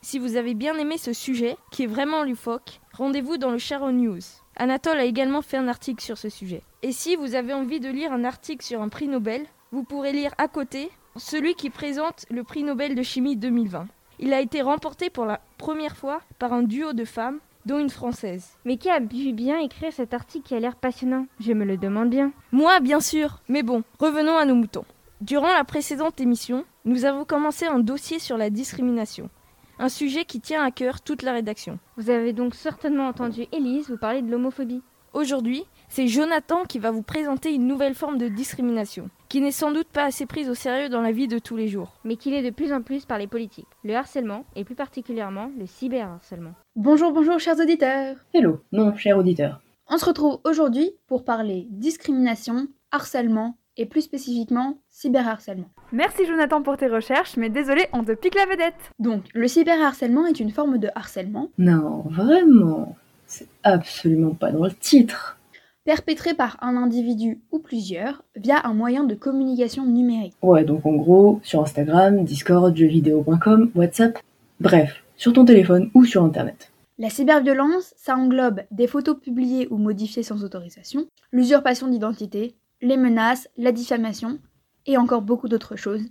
Si 0.09 0.21
vous 0.21 0.37
avez 0.37 0.55
bien 0.55 0.79
aimé 0.79 0.99
ce 0.99 1.13
sujet, 1.13 1.57
qui 1.73 1.83
est 1.83 1.89
vraiment 1.89 2.23
loufoque, 2.23 2.79
rendez-vous 2.93 3.39
dans 3.39 3.51
le 3.51 3.59
Sharon 3.59 3.91
News. 3.91 4.21
Anatole 4.55 4.99
a 4.99 5.05
également 5.05 5.43
fait 5.43 5.57
un 5.57 5.67
article 5.67 6.01
sur 6.01 6.17
ce 6.17 6.29
sujet. 6.29 6.63
Et 6.85 6.93
si 6.93 7.17
vous 7.17 7.35
avez 7.35 7.53
envie 7.53 7.81
de 7.81 7.89
lire 7.89 8.13
un 8.13 8.23
article 8.23 8.65
sur 8.65 8.83
un 8.83 8.89
prix 8.89 9.09
Nobel, 9.09 9.45
vous 9.73 9.83
pourrez 9.83 10.13
lire 10.13 10.33
à 10.39 10.47
côté 10.47 10.93
celui 11.17 11.57
qui 11.57 11.71
présente 11.71 12.25
le 12.31 12.45
prix 12.45 12.63
Nobel 12.63 12.95
de 12.95 13.03
chimie 13.03 13.35
2020. 13.35 13.89
Il 14.21 14.33
a 14.33 14.41
été 14.41 14.63
remporté 14.63 15.11
pour 15.11 15.25
la 15.25 15.41
première 15.59 15.97
fois 15.97 16.21
par 16.39 16.53
un 16.53 16.63
duo 16.63 16.93
de 16.93 17.05
femmes, 17.05 17.41
dont 17.65 17.81
une 17.81 17.91
française. 17.91 18.51
Mais 18.65 18.77
qui 18.77 18.89
a 18.89 19.01
pu 19.01 19.33
bien 19.33 19.59
écrire 19.59 19.93
cet 19.93 20.15
article 20.15 20.47
qui 20.47 20.55
a 20.55 20.61
l'air 20.61 20.77
passionnant? 20.77 21.27
Je 21.41 21.53
me 21.53 21.65
le 21.65 21.79
demande 21.79 22.11
bien. 22.11 22.31
Moi, 22.53 22.79
bien 22.79 23.01
sûr. 23.01 23.41
Mais 23.49 23.65
bon, 23.65 23.83
revenons 23.99 24.37
à 24.37 24.45
nos 24.45 24.55
moutons. 24.55 24.85
Durant 25.21 25.53
la 25.53 25.65
précédente 25.65 26.21
émission, 26.21 26.65
nous 26.85 27.07
avons 27.07 27.25
commencé 27.25 27.67
un 27.67 27.81
dossier 27.81 28.21
sur 28.21 28.37
la 28.37 28.51
discrimination. 28.51 29.31
Un 29.79 29.91
sujet 29.91 30.25
qui 30.25 30.41
tient 30.41 30.65
à 30.65 30.71
cœur 30.71 31.03
toute 31.03 31.23
la 31.23 31.35
rédaction. 31.35 31.79
Vous 31.99 32.09
avez 32.09 32.33
donc 32.33 32.55
certainement 32.55 33.09
entendu 33.09 33.47
Élise 33.53 33.91
vous 33.91 33.99
parler 33.99 34.23
de 34.23 34.31
l'homophobie. 34.31 34.83
Aujourd'hui, 35.13 35.65
c'est 35.91 36.07
Jonathan 36.07 36.65
qui 36.65 36.79
va 36.79 36.91
vous 36.91 37.03
présenter 37.03 37.53
une 37.53 37.67
nouvelle 37.67 37.95
forme 37.95 38.17
de 38.17 38.29
discrimination, 38.29 39.11
qui 39.29 39.43
n'est 39.43 39.51
sans 39.51 39.73
doute 39.73 39.89
pas 39.89 40.05
assez 40.05 40.25
prise 40.25 40.49
au 40.49 40.55
sérieux 40.55 40.89
dans 40.89 41.03
la 41.03 41.13
vie 41.13 41.29
de 41.29 41.39
tous 41.39 41.57
les 41.57 41.69
jours. 41.69 42.01
Mais 42.05 42.17
qui 42.17 42.31
l'est 42.31 42.43
de 42.43 42.55
plus 42.55 42.73
en 42.73 42.81
plus 42.81 43.05
par 43.05 43.19
les 43.19 43.27
politiques. 43.27 43.69
Le 43.85 43.95
harcèlement, 43.95 44.47
et 44.55 44.65
plus 44.65 44.75
particulièrement 44.75 45.51
le 45.59 45.67
cyberharcèlement. 45.67 46.55
Bonjour, 46.75 47.13
bonjour 47.13 47.39
chers 47.39 47.61
auditeurs 47.61 48.17
Hello, 48.33 48.61
non, 48.73 48.95
cher 48.97 49.19
auditeur. 49.19 49.61
On 49.89 49.99
se 49.99 50.07
retrouve 50.07 50.41
aujourd'hui 50.45 50.91
pour 51.07 51.23
parler 51.23 51.67
discrimination, 51.71 52.67
harcèlement 52.93 53.59
et 53.77 53.87
plus 53.87 54.03
spécifiquement 54.03 54.79
cyberharcèlement. 54.91 55.69
Merci 55.93 56.27
Jonathan 56.27 56.63
pour 56.63 56.77
tes 56.77 56.89
recherches, 56.89 57.37
mais 57.37 57.51
désolé, 57.51 57.87
on 57.93 58.05
te 58.05 58.13
pique 58.13 58.35
la 58.35 58.47
vedette. 58.47 58.93
Donc, 58.99 59.25
le 59.35 59.49
cyberharcèlement 59.49 60.27
est 60.27 60.41
une 60.41 60.51
forme 60.51 60.79
de 60.79 60.89
harcèlement. 60.95 61.51
Non, 61.59 62.05
vraiment, 62.09 62.97
c'est 63.27 63.49
absolument 63.63 64.35
pas 64.35 64.51
dans 64.51 64.65
le 64.65 64.73
titre. 64.73 65.39
Perpétré 65.85 66.35
par 66.35 66.59
un 66.63 66.77
individu 66.77 67.41
ou 67.53 67.61
plusieurs 67.61 68.25
via 68.35 68.67
un 68.67 68.75
moyen 68.75 69.05
de 69.05 69.15
communication 69.15 69.87
numérique. 69.87 70.35
Ouais, 70.43 70.65
donc 70.65 70.85
en 70.85 70.97
gros, 70.97 71.39
sur 71.45 71.63
Instagram, 71.63 72.25
Discord, 72.25 72.77
jeuxvideo.com, 72.77 73.71
WhatsApp, 73.77 74.19
bref, 74.59 75.05
sur 75.17 75.33
ton 75.33 75.45
téléphone 75.45 75.91
ou 75.95 76.05
sur 76.05 76.25
Internet. 76.25 76.73
La 76.99 77.11
cyberviolence, 77.11 77.93
ça 77.97 78.17
englobe 78.17 78.63
des 78.71 78.87
photos 78.87 79.21
publiées 79.21 79.69
ou 79.71 79.77
modifiées 79.77 80.23
sans 80.23 80.43
autorisation, 80.43 81.07
l'usurpation 81.31 81.89
d'identité, 81.89 82.57
les 82.83 82.97
menaces, 82.97 83.49
la 83.57 83.73
diffamation 83.73 84.39
et 84.87 84.97
encore 84.97 85.23
beaucoup 85.23 85.49
d'autres 85.49 85.77
choses. 85.77 86.05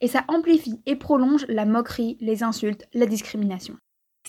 Et 0.00 0.08
ça 0.08 0.24
amplifie 0.28 0.80
et 0.86 0.96
prolonge 0.96 1.46
la 1.48 1.66
moquerie, 1.66 2.16
les 2.20 2.42
insultes, 2.42 2.86
la 2.94 3.06
discrimination. 3.06 3.76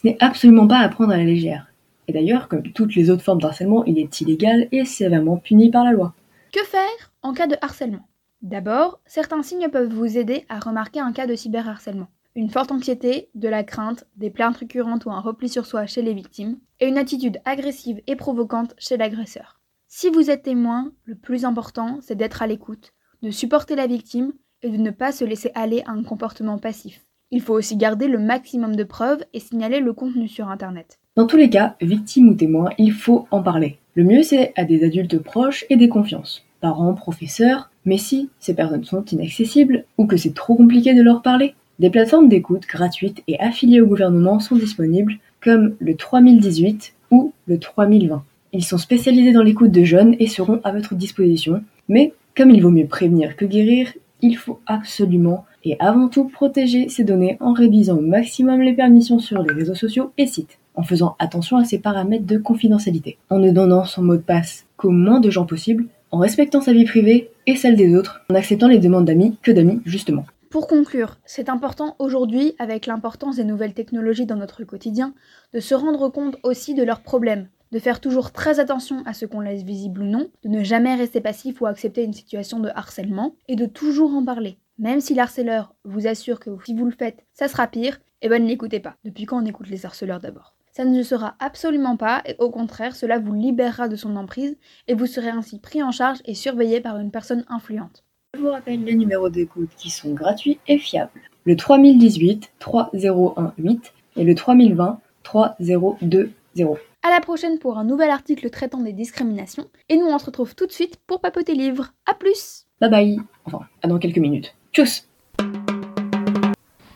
Ce 0.02 0.08
n'est 0.08 0.18
absolument 0.20 0.68
pas 0.68 0.80
à 0.80 0.90
prendre 0.90 1.12
à 1.12 1.18
la 1.18 1.24
légère. 1.24 1.72
Et 2.08 2.14
d'ailleurs, 2.14 2.48
comme 2.48 2.64
toutes 2.64 2.96
les 2.96 3.10
autres 3.10 3.24
formes 3.24 3.42
d'harcèlement, 3.42 3.86
il 3.86 3.98
est 3.98 4.20
illégal 4.22 4.68
et 4.72 4.86
sévèrement 4.86 5.38
puni 5.38 5.70
par 5.70 5.86
la 5.86 5.92
loi. 5.92 6.14
Que 6.52 6.64
faire 6.64 7.14
en 7.22 7.34
cas 7.34 7.48
de 7.48 7.56
harcèlement? 7.62 8.08
D'abord, 8.42 9.00
certains 9.06 9.44
signes 9.44 9.70
peuvent 9.70 9.94
vous 9.94 10.18
aider 10.18 10.46
à 10.50 10.60
remarquer 10.60 11.00
un 11.00 11.14
cas 11.14 11.28
de 11.28 11.36
cyberharcèlement. 11.36 12.08
Une 12.36 12.50
forte 12.50 12.72
anxiété, 12.72 13.30
de 13.36 13.48
la 13.48 13.64
crainte, 13.64 14.06
des 14.16 14.30
plaintes 14.30 14.58
récurrentes 14.58 15.06
ou 15.06 15.12
un 15.12 15.20
repli 15.20 15.48
sur 15.48 15.66
soi 15.66 15.86
chez 15.86 16.02
les 16.02 16.14
victimes, 16.14 16.58
et 16.80 16.88
une 16.88 16.98
attitude 16.98 17.40
agressive 17.46 18.02
et 18.08 18.16
provocante 18.16 18.74
chez 18.78 18.98
l'agresseur. 18.98 19.61
Si 19.94 20.10
vous 20.10 20.32
êtes 20.32 20.44
témoin, 20.44 20.94
le 21.04 21.16
plus 21.16 21.44
important, 21.44 22.00
c'est 22.02 22.16
d'être 22.16 22.42
à 22.42 22.48
l'écoute, 22.48 22.94
de 23.24 23.30
supporter 23.30 23.76
la 23.76 23.88
victime 23.88 24.32
et 24.64 24.70
de 24.70 24.78
ne 24.78 24.90
pas 24.90 25.12
se 25.12 25.26
laisser 25.26 25.52
aller 25.54 25.84
à 25.86 25.92
un 25.92 26.02
comportement 26.02 26.58
passif. 26.58 27.02
Il 27.30 27.42
faut 27.42 27.54
aussi 27.54 27.76
garder 27.76 28.08
le 28.08 28.18
maximum 28.18 28.78
de 28.78 28.86
preuves 28.86 29.22
et 29.34 29.42
signaler 29.42 29.82
le 29.82 29.92
contenu 29.92 30.30
sur 30.30 30.48
Internet. 30.48 30.98
Dans 31.18 31.28
tous 31.28 31.36
les 31.36 31.50
cas, 31.50 31.76
victime 31.82 32.30
ou 32.30 32.36
témoin, 32.36 32.70
il 32.78 32.94
faut 32.94 33.28
en 33.32 33.44
parler. 33.44 33.80
Le 33.96 34.06
mieux 34.06 34.24
c'est 34.24 34.54
à 34.56 34.64
des 34.64 34.86
adultes 34.86 35.20
proches 35.20 35.66
et 35.70 35.76
des 35.76 35.90
confiances, 35.90 36.46
parents, 36.62 36.94
professeurs, 36.94 37.70
mais 37.84 37.98
si 37.98 38.30
ces 38.40 38.54
personnes 38.54 38.86
sont 38.86 39.04
inaccessibles 39.04 39.84
ou 39.98 40.08
que 40.08 40.16
c'est 40.16 40.34
trop 40.34 40.56
compliqué 40.56 40.94
de 40.94 41.02
leur 41.02 41.22
parler, 41.22 41.54
des 41.80 41.90
plateformes 41.90 42.30
d'écoute 42.30 42.66
gratuites 42.66 43.24
et 43.28 43.38
affiliées 43.42 43.82
au 43.82 43.88
gouvernement 43.88 44.40
sont 44.40 44.56
disponibles 44.56 45.18
comme 45.44 45.76
le 45.80 45.96
3018 45.96 46.94
ou 47.12 47.34
le 47.46 47.60
3020. 47.60 48.24
Ils 48.54 48.66
sont 48.66 48.78
spécialisés 48.78 49.32
dans 49.32 49.44
l'écoute 49.44 49.72
de 49.72 49.84
jeunes 49.84 50.16
et 50.20 50.28
seront 50.28 50.60
à 50.66 50.74
votre 50.74 50.94
disposition. 50.94 51.64
Mais 51.88 52.14
comme 52.36 52.52
il 52.52 52.62
vaut 52.62 52.70
mieux 52.70 52.86
prévenir 52.86 53.38
que 53.38 53.46
guérir, 53.46 53.94
il 54.22 54.36
faut 54.36 54.60
absolument 54.66 55.46
et 55.64 55.78
avant 55.80 56.10
tout 56.10 56.26
protéger 56.26 56.90
ces 56.90 57.04
données 57.04 57.38
en 57.40 57.54
réduisant 57.54 57.98
au 57.98 58.02
maximum 58.02 58.62
les 58.62 58.74
permissions 58.74 59.20
sur 59.20 59.42
les 59.42 59.54
réseaux 59.54 59.76
sociaux 59.76 60.12
et 60.18 60.28
sites, 60.28 60.60
en 60.76 60.84
faisant 60.84 61.16
attention 61.20 61.58
à 61.58 61.66
ses 61.66 61.80
paramètres 61.80 62.26
de 62.26 62.38
confidentialité, 62.38 63.18
en 63.30 63.40
ne 63.40 63.52
donnant 63.52 63.86
son 63.86 64.02
mot 64.02 64.18
de 64.18 64.22
passe 64.22 64.66
qu'au 64.76 64.90
moins 64.90 65.20
de 65.20 65.30
gens 65.30 65.46
possible, 65.46 65.86
en 66.12 66.18
respectant 66.18 66.62
sa 66.62 66.74
vie 66.74 66.86
privée 66.86 67.30
et 67.48 67.56
celle 67.56 67.76
des 67.76 67.96
autres, 67.96 68.22
en 68.30 68.36
acceptant 68.36 68.68
les 68.68 68.80
demandes 68.80 69.06
d'amis 69.06 69.38
que 69.42 69.52
d'amis 69.52 69.82
justement. 69.86 70.26
Pour 70.50 70.68
conclure, 70.68 71.20
c'est 71.26 71.48
important 71.48 71.96
aujourd'hui, 72.00 72.56
avec 72.60 72.86
l'importance 72.86 73.38
des 73.38 73.46
nouvelles 73.46 73.74
technologies 73.74 74.26
dans 74.26 74.36
notre 74.36 74.66
quotidien, 74.66 75.14
de 75.54 75.62
se 75.62 75.74
rendre 75.74 76.10
compte 76.10 76.36
aussi 76.44 76.74
de 76.74 76.84
leurs 76.84 77.02
problèmes, 77.02 77.48
de 77.72 77.80
faire 77.80 78.00
toujours 78.00 78.32
très 78.32 78.60
attention 78.60 79.04
à 79.06 79.14
ce 79.14 79.26
qu'on 79.26 79.40
laisse 79.40 79.64
visible 79.64 80.02
ou 80.02 80.06
non, 80.06 80.30
de 80.44 80.50
ne 80.50 80.64
jamais 80.64 80.96
rester 80.96 81.22
passif 81.22 81.62
ou 81.62 81.66
accepter 81.66 82.04
une 82.04 82.14
situation 82.14 82.60
de 82.60 82.70
harcèlement, 82.70 83.36
et 83.48 83.56
de 83.56 83.66
toujours 83.66 84.14
en 84.14 84.24
parler. 84.24 84.58
Même 84.78 85.02
si 85.02 85.14
l'harceleur 85.14 85.76
vous 85.84 86.08
assure 86.08 86.40
que 86.40 86.50
si 86.66 86.74
vous 86.74 86.86
le 86.86 86.92
faites, 86.92 87.26
ça 87.34 87.48
sera 87.48 87.68
pire, 87.68 88.00
eh 88.22 88.30
ben 88.30 88.42
ne 88.42 88.48
l'écoutez 88.48 88.80
pas. 88.80 88.96
Depuis 89.04 89.26
quand 89.26 89.42
on 89.42 89.46
écoute 89.46 89.70
les 89.70 89.86
harceleurs 89.86 90.20
d'abord? 90.20 90.56
Ça 90.72 90.86
ne 90.86 90.98
le 90.98 91.04
sera 91.04 91.36
absolument 91.40 91.98
pas, 91.98 92.22
et 92.26 92.36
au 92.40 92.50
contraire, 92.50 92.96
cela 92.96 93.20
vous 93.20 93.34
libérera 93.34 93.88
de 93.90 93.96
son 93.96 94.16
emprise, 94.16 94.58
et 94.88 94.94
vous 94.94 95.06
serez 95.06 95.30
ainsi 95.30 95.60
pris 95.60 95.84
en 95.84 95.92
charge 95.92 96.20
et 96.26 96.34
surveillé 96.34 96.80
par 96.80 96.98
une 96.98 97.12
personne 97.12 97.46
influente. 97.50 98.04
Je 98.34 98.40
vous 98.40 98.52
rappelle 98.52 98.84
les 98.86 98.96
numéros 98.96 99.30
d'écoute 99.30 99.70
qui 99.76 99.90
sont 99.90 100.14
gratuits 100.14 100.60
et 100.68 100.78
fiables. 100.78 101.12
Le 101.44 101.58
3018 101.58 102.54
3018 102.60 103.94
et 104.16 104.24
le 104.24 104.36
3020 104.36 105.00
3020. 105.24 106.78
À 107.04 107.10
la 107.10 107.20
prochaine 107.20 107.58
pour 107.58 107.80
un 107.80 107.84
nouvel 107.84 108.12
article 108.12 108.52
traitant 108.52 108.78
des 108.78 108.94
discriminations. 108.94 109.68
Et 109.90 109.98
nous 109.98 110.06
on 110.06 110.20
se 110.20 110.26
retrouve 110.26 110.54
tout 110.54 110.68
de 110.68 110.72
suite 110.72 110.98
pour 111.08 111.20
papoter 111.20 111.56
livre. 111.56 111.94
A 112.06 112.14
plus 112.14 112.68
Bye 112.80 112.92
bye 112.92 113.20
Enfin, 113.46 113.62
à 113.82 113.88
dans 113.88 113.98
quelques 113.98 114.20
minutes. 114.20 114.54
Tchuss 114.72 115.10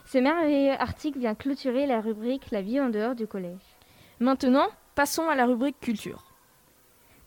Ce 0.06 0.20
merveilleux 0.20 0.80
article 0.80 1.18
vient 1.18 1.34
clôturer 1.34 1.88
la 1.88 2.02
rubrique 2.02 2.52
La 2.52 2.62
vie 2.62 2.80
en 2.80 2.90
dehors 2.90 3.16
du 3.16 3.26
collège. 3.26 3.58
Maintenant, 4.20 4.68
passons 4.94 5.28
à 5.28 5.36
la 5.36 5.48
rubrique 5.48 5.80
culture. 5.80 6.24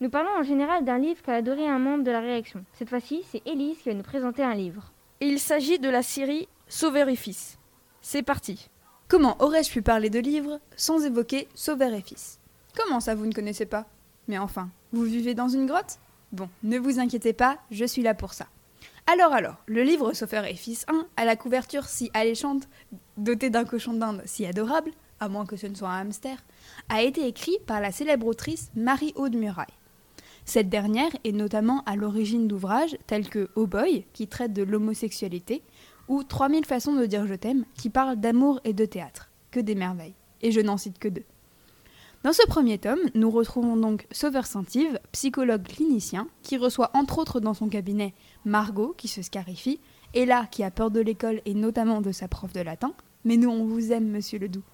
Nous 0.01 0.09
parlons 0.09 0.39
en 0.39 0.45
général 0.45 0.85
d'un 0.85 0.99
livre 0.99 1.21
qu'a 1.21 1.35
adoré 1.35 1.67
un 1.67 1.81
membre 1.81 2.05
de 2.05 2.13
la 2.13 2.21
réaction. 2.21 2.65
Cette 2.75 2.91
fois-ci, 2.91 3.25
c'est 3.29 3.45
Élise 3.45 3.79
qui 3.79 3.89
va 3.89 3.97
nous 3.97 4.05
présenter 4.05 4.45
un 4.45 4.55
livre. 4.55 4.93
Et 5.21 5.27
il 5.27 5.41
s'agit 5.41 5.81
de 5.81 5.91
la 5.91 6.05
série 6.05 6.47
Sauveur 6.69 7.09
et 7.09 7.17
Fils. 7.17 7.59
C'est 8.03 8.23
parti. 8.23 8.69
Comment 9.09 9.37
aurais-je 9.41 9.73
pu 9.73 9.83
parler 9.83 10.11
de 10.11 10.21
livres 10.21 10.61
sans 10.77 11.05
évoquer 11.05 11.49
Sauveur 11.57 11.93
et 11.93 12.03
Fils? 12.03 12.39
Comment 12.79 13.01
ça, 13.01 13.17
vous 13.17 13.27
ne 13.27 13.33
connaissez 13.33 13.67
pas? 13.67 13.87
Mais 14.29 14.39
enfin, 14.39 14.71
vous 14.93 15.03
vivez 15.03 15.35
dans 15.35 15.49
une 15.49 15.67
grotte? 15.67 15.99
Bon, 16.31 16.49
ne 16.63 16.79
vous 16.79 17.01
inquiétez 17.01 17.33
pas, 17.33 17.59
je 17.73 17.85
suis 17.85 18.03
là 18.03 18.15
pour 18.15 18.35
ça. 18.35 18.47
Alors 19.09 19.33
alors, 19.33 19.57
le 19.67 19.83
livre 19.83 20.13
Sauveur 20.13 20.45
et 20.45 20.55
Fils 20.55 20.85
1, 20.87 21.07
à 21.17 21.25
la 21.25 21.35
couverture 21.35 21.87
si 21.87 22.09
alléchante, 22.15 22.69
doté 23.17 23.51
d'un 23.51 23.65
cochon 23.65 23.95
d'Inde 23.95 24.23
si 24.27 24.47
adorable, 24.47 24.93
à 25.19 25.29
moins 25.29 25.45
que 25.45 25.57
ce 25.57 25.67
ne 25.67 25.75
soit 25.75 25.89
un 25.89 26.03
hamster, 26.03 26.39
a 26.89 27.03
été 27.03 27.27
écrit 27.27 27.59
par 27.67 27.81
la 27.81 27.91
célèbre 27.91 28.29
autrice 28.29 28.71
Marie-Aude 28.77 29.35
Muraille. 29.35 29.67
Cette 30.45 30.69
dernière 30.69 31.11
est 31.25 31.33
notamment 31.33 31.83
à 31.85 31.97
l'origine 31.97 32.47
d'ouvrages 32.47 32.97
tels 33.09 33.29
que 33.29 33.51
Oh 33.57 33.67
Boy, 33.67 34.05
qui 34.13 34.29
traite 34.29 34.53
de 34.53 34.63
l'homosexualité, 34.63 35.65
ou 36.07 36.23
3000 36.23 36.65
façons 36.65 36.95
de 36.95 37.07
dire 37.07 37.27
je 37.27 37.35
t'aime, 37.35 37.65
qui 37.75 37.91
parlent 37.91 38.21
d'amour 38.21 38.61
et 38.63 38.73
de 38.73 38.85
théâtre. 38.85 39.31
Que 39.51 39.59
des 39.59 39.75
merveilles. 39.75 40.15
Et 40.43 40.53
je 40.53 40.61
n'en 40.61 40.77
cite 40.77 41.01
que 41.01 41.09
deux. 41.09 41.25
Dans 42.25 42.33
ce 42.33 42.45
premier 42.49 42.79
tome, 42.79 42.99
nous 43.15 43.31
retrouvons 43.31 43.77
donc 43.77 44.09
Sauveur 44.11 44.45
Saint-Yves, 44.45 44.99
psychologue 45.13 45.63
clinicien, 45.63 46.27
qui 46.43 46.57
reçoit 46.57 46.91
entre 46.93 47.19
autres 47.19 47.39
dans 47.39 47.55
son 47.55 47.69
cabinet 47.69 48.13
Margot, 48.45 48.93
qui 48.99 49.07
se 49.07 49.23
scarifie, 49.23 49.79
Ella, 50.15 50.47
qui 50.51 50.65
a 50.65 50.73
peur 50.73 50.91
de 50.91 50.99
l'école 50.99 51.41
et 51.45 51.55
notamment 51.55 52.01
de 52.01 52.11
sa 52.11 52.27
prof 52.27 52.53
de 52.53 52.61
latin, 52.61 52.93
mais 53.25 53.37
nous 53.37 53.49
on 53.49 53.65
vous 53.65 53.93
aime, 53.93 54.09
monsieur 54.09 54.41
Ledoux, 54.41 54.65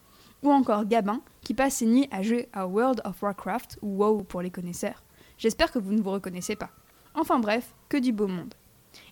ou 0.43 0.51
encore 0.51 0.87
Gabin, 0.87 1.21
qui 1.43 1.53
passe 1.53 1.75
ses 1.75 1.87
nuits 1.87 2.09
à 2.11 2.23
jouer 2.23 2.49
à 2.55 2.67
World 2.67 3.03
of 3.05 3.23
Warcraft, 3.23 3.79
ou 3.83 3.99
WoW 3.99 4.23
pour 4.23 4.41
les 4.41 4.51
connaisseurs. 4.51 5.03
J'espère 5.37 5.71
que 5.71 5.79
vous 5.79 5.93
ne 5.93 6.01
vous 6.01 6.13
reconnaissez 6.13 6.57
pas. 6.57 6.71
Enfin 7.15 7.41
bref, 7.41 7.75
que 7.91 7.99
du 7.99 8.13
beau 8.13 8.27
monde. 8.27 8.55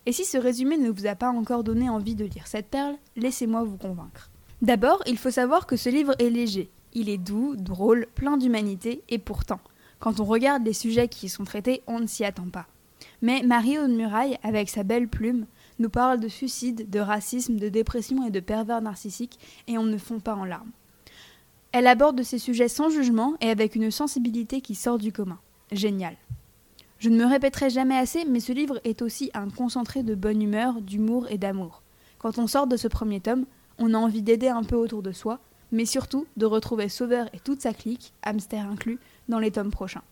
Et 0.07 0.13
si 0.13 0.25
ce 0.25 0.39
résumé 0.39 0.79
ne 0.79 0.91
vous 0.91 1.07
a 1.07 1.17
pas 1.17 1.29
encore 1.29 1.65
donné 1.65 1.91
envie 1.91 2.15
de 2.15 2.25
lire 2.25 2.47
cette 2.47 2.69
perle, 2.69 2.97
laissez-moi 3.15 3.63
vous 3.63 3.77
convaincre. 3.77 4.31
D'abord, 4.63 5.03
il 5.07 5.19
faut 5.19 5.31
savoir 5.31 5.67
que 5.67 5.77
ce 5.77 5.91
livre 5.91 6.15
est 6.19 6.31
léger. 6.31 6.71
Il 6.93 7.09
est 7.09 7.19
doux, 7.19 7.57
drôle, 7.57 8.07
plein 8.15 8.37
d'humanité, 8.37 9.03
et 9.09 9.19
pourtant, 9.19 9.61
quand 9.99 10.21
on 10.21 10.25
regarde 10.25 10.65
les 10.65 10.73
sujets 10.73 11.09
qui 11.09 11.27
y 11.27 11.29
sont 11.29 11.45
traités, 11.45 11.83
on 11.87 12.01
ne 12.01 12.07
s'y 12.07 12.25
attend 12.25 12.49
pas. 12.49 12.67
Mais 13.23 13.43
Marie 13.43 13.77
de 13.77 13.87
Muraille, 13.87 14.39
avec 14.43 14.69
sa 14.69 14.83
belle 14.83 15.09
plume, 15.09 15.47
nous 15.79 15.89
parle 15.89 16.21
de 16.21 16.29
suicide, 16.29 16.91
de 16.91 17.01
racisme, 17.01 17.57
de 17.57 17.69
dépression 17.69 18.27
et 18.27 18.31
de 18.31 18.41
pervers 18.41 18.83
narcissiques, 18.83 19.39
et 19.69 19.79
on 19.79 19.85
ne 19.85 19.97
fond 19.97 20.21
pas 20.21 20.35
en 20.35 20.45
larmes. 20.45 20.71
Elle 21.73 21.87
aborde 21.87 22.23
ces 22.23 22.39
sujets 22.39 22.69
sans 22.69 22.91
jugement 22.91 23.35
et 23.41 23.49
avec 23.49 23.75
une 23.75 23.91
sensibilité 23.91 24.61
qui 24.61 24.75
sort 24.75 24.99
du 24.99 25.13
commun. 25.13 25.39
Génial. 25.71 26.17
Je 26.99 27.09
ne 27.09 27.17
me 27.17 27.25
répéterai 27.25 27.71
jamais 27.71 27.97
assez, 27.97 28.25
mais 28.27 28.41
ce 28.41 28.53
livre 28.53 28.81
est 28.85 29.03
aussi 29.03 29.31
un 29.35 29.49
concentré 29.49 30.03
de 30.03 30.15
bonne 30.15 30.43
humeur, 30.43 30.81
d'humour 30.83 31.27
et 31.31 31.39
d'amour. 31.39 31.83
Quand 32.19 32.39
on 32.39 32.47
sort 32.47 32.67
de 32.67 32.77
ce 32.77 32.89
premier 32.89 33.21
tome, 33.21 33.47
on 33.79 33.95
a 33.95 33.99
envie 33.99 34.23
d'aider 34.23 34.49
un 34.49 34.63
peu 34.63 34.77
autour 34.77 35.03
de 35.03 35.13
soi, 35.13 35.41
mais 35.73 35.87
surtout 35.87 36.27
de 36.37 36.47
retrouver 36.47 36.89
Sauveur 36.89 37.27
et 37.33 37.41
toute 37.41 37.63
sa 37.63 37.73
clique, 37.73 38.13
hamster 38.23 38.65
inclus, 38.65 38.99
dans 39.29 39.39
les 39.39 39.51
tomes 39.51 39.71
prochains. 39.71 40.03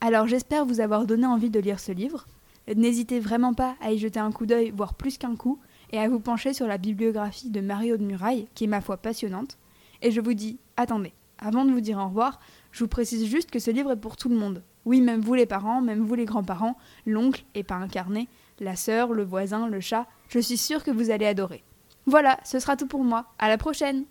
Alors 0.00 0.26
j'espère 0.26 0.64
vous 0.64 0.80
avoir 0.80 1.06
donné 1.06 1.26
envie 1.26 1.50
de 1.50 1.60
lire 1.60 1.80
ce 1.80 1.92
livre. 1.92 2.26
N'hésitez 2.74 3.20
vraiment 3.20 3.54
pas 3.54 3.76
à 3.80 3.92
y 3.92 3.98
jeter 3.98 4.20
un 4.20 4.32
coup 4.32 4.46
d'œil, 4.46 4.72
voire 4.74 4.94
plus 4.94 5.18
qu'un 5.18 5.36
coup, 5.36 5.58
et 5.90 5.98
à 5.98 6.08
vous 6.08 6.20
pencher 6.20 6.54
sur 6.54 6.66
la 6.66 6.78
bibliographie 6.78 7.50
de 7.50 7.60
Mario 7.60 7.96
de 7.96 8.04
Muraille, 8.04 8.48
qui 8.54 8.64
est 8.64 8.68
ma 8.68 8.80
foi 8.80 8.96
passionnante. 8.96 9.58
Et 10.00 10.10
je 10.10 10.20
vous 10.20 10.34
dis, 10.34 10.58
attendez, 10.76 11.12
avant 11.38 11.64
de 11.64 11.72
vous 11.72 11.80
dire 11.80 11.98
au 11.98 12.06
revoir, 12.06 12.40
je 12.70 12.84
vous 12.84 12.88
précise 12.88 13.26
juste 13.26 13.50
que 13.50 13.58
ce 13.58 13.70
livre 13.70 13.92
est 13.92 14.00
pour 14.00 14.16
tout 14.16 14.28
le 14.28 14.36
monde. 14.36 14.62
Oui, 14.84 15.00
même 15.00 15.20
vous 15.20 15.34
les 15.34 15.46
parents, 15.46 15.80
même 15.80 16.04
vous 16.04 16.14
les 16.14 16.24
grands-parents, 16.24 16.76
l'oncle, 17.06 17.44
et 17.54 17.62
pas 17.62 17.76
incarné, 17.76 18.28
la 18.60 18.76
sœur, 18.76 19.12
le 19.12 19.24
voisin, 19.24 19.68
le 19.68 19.80
chat, 19.80 20.06
je 20.28 20.38
suis 20.38 20.56
sûre 20.56 20.82
que 20.82 20.90
vous 20.90 21.10
allez 21.10 21.26
adorer. 21.26 21.62
Voilà, 22.06 22.38
ce 22.44 22.58
sera 22.58 22.76
tout 22.76 22.86
pour 22.86 23.04
moi. 23.04 23.26
À 23.38 23.48
la 23.48 23.58
prochaine! 23.58 24.04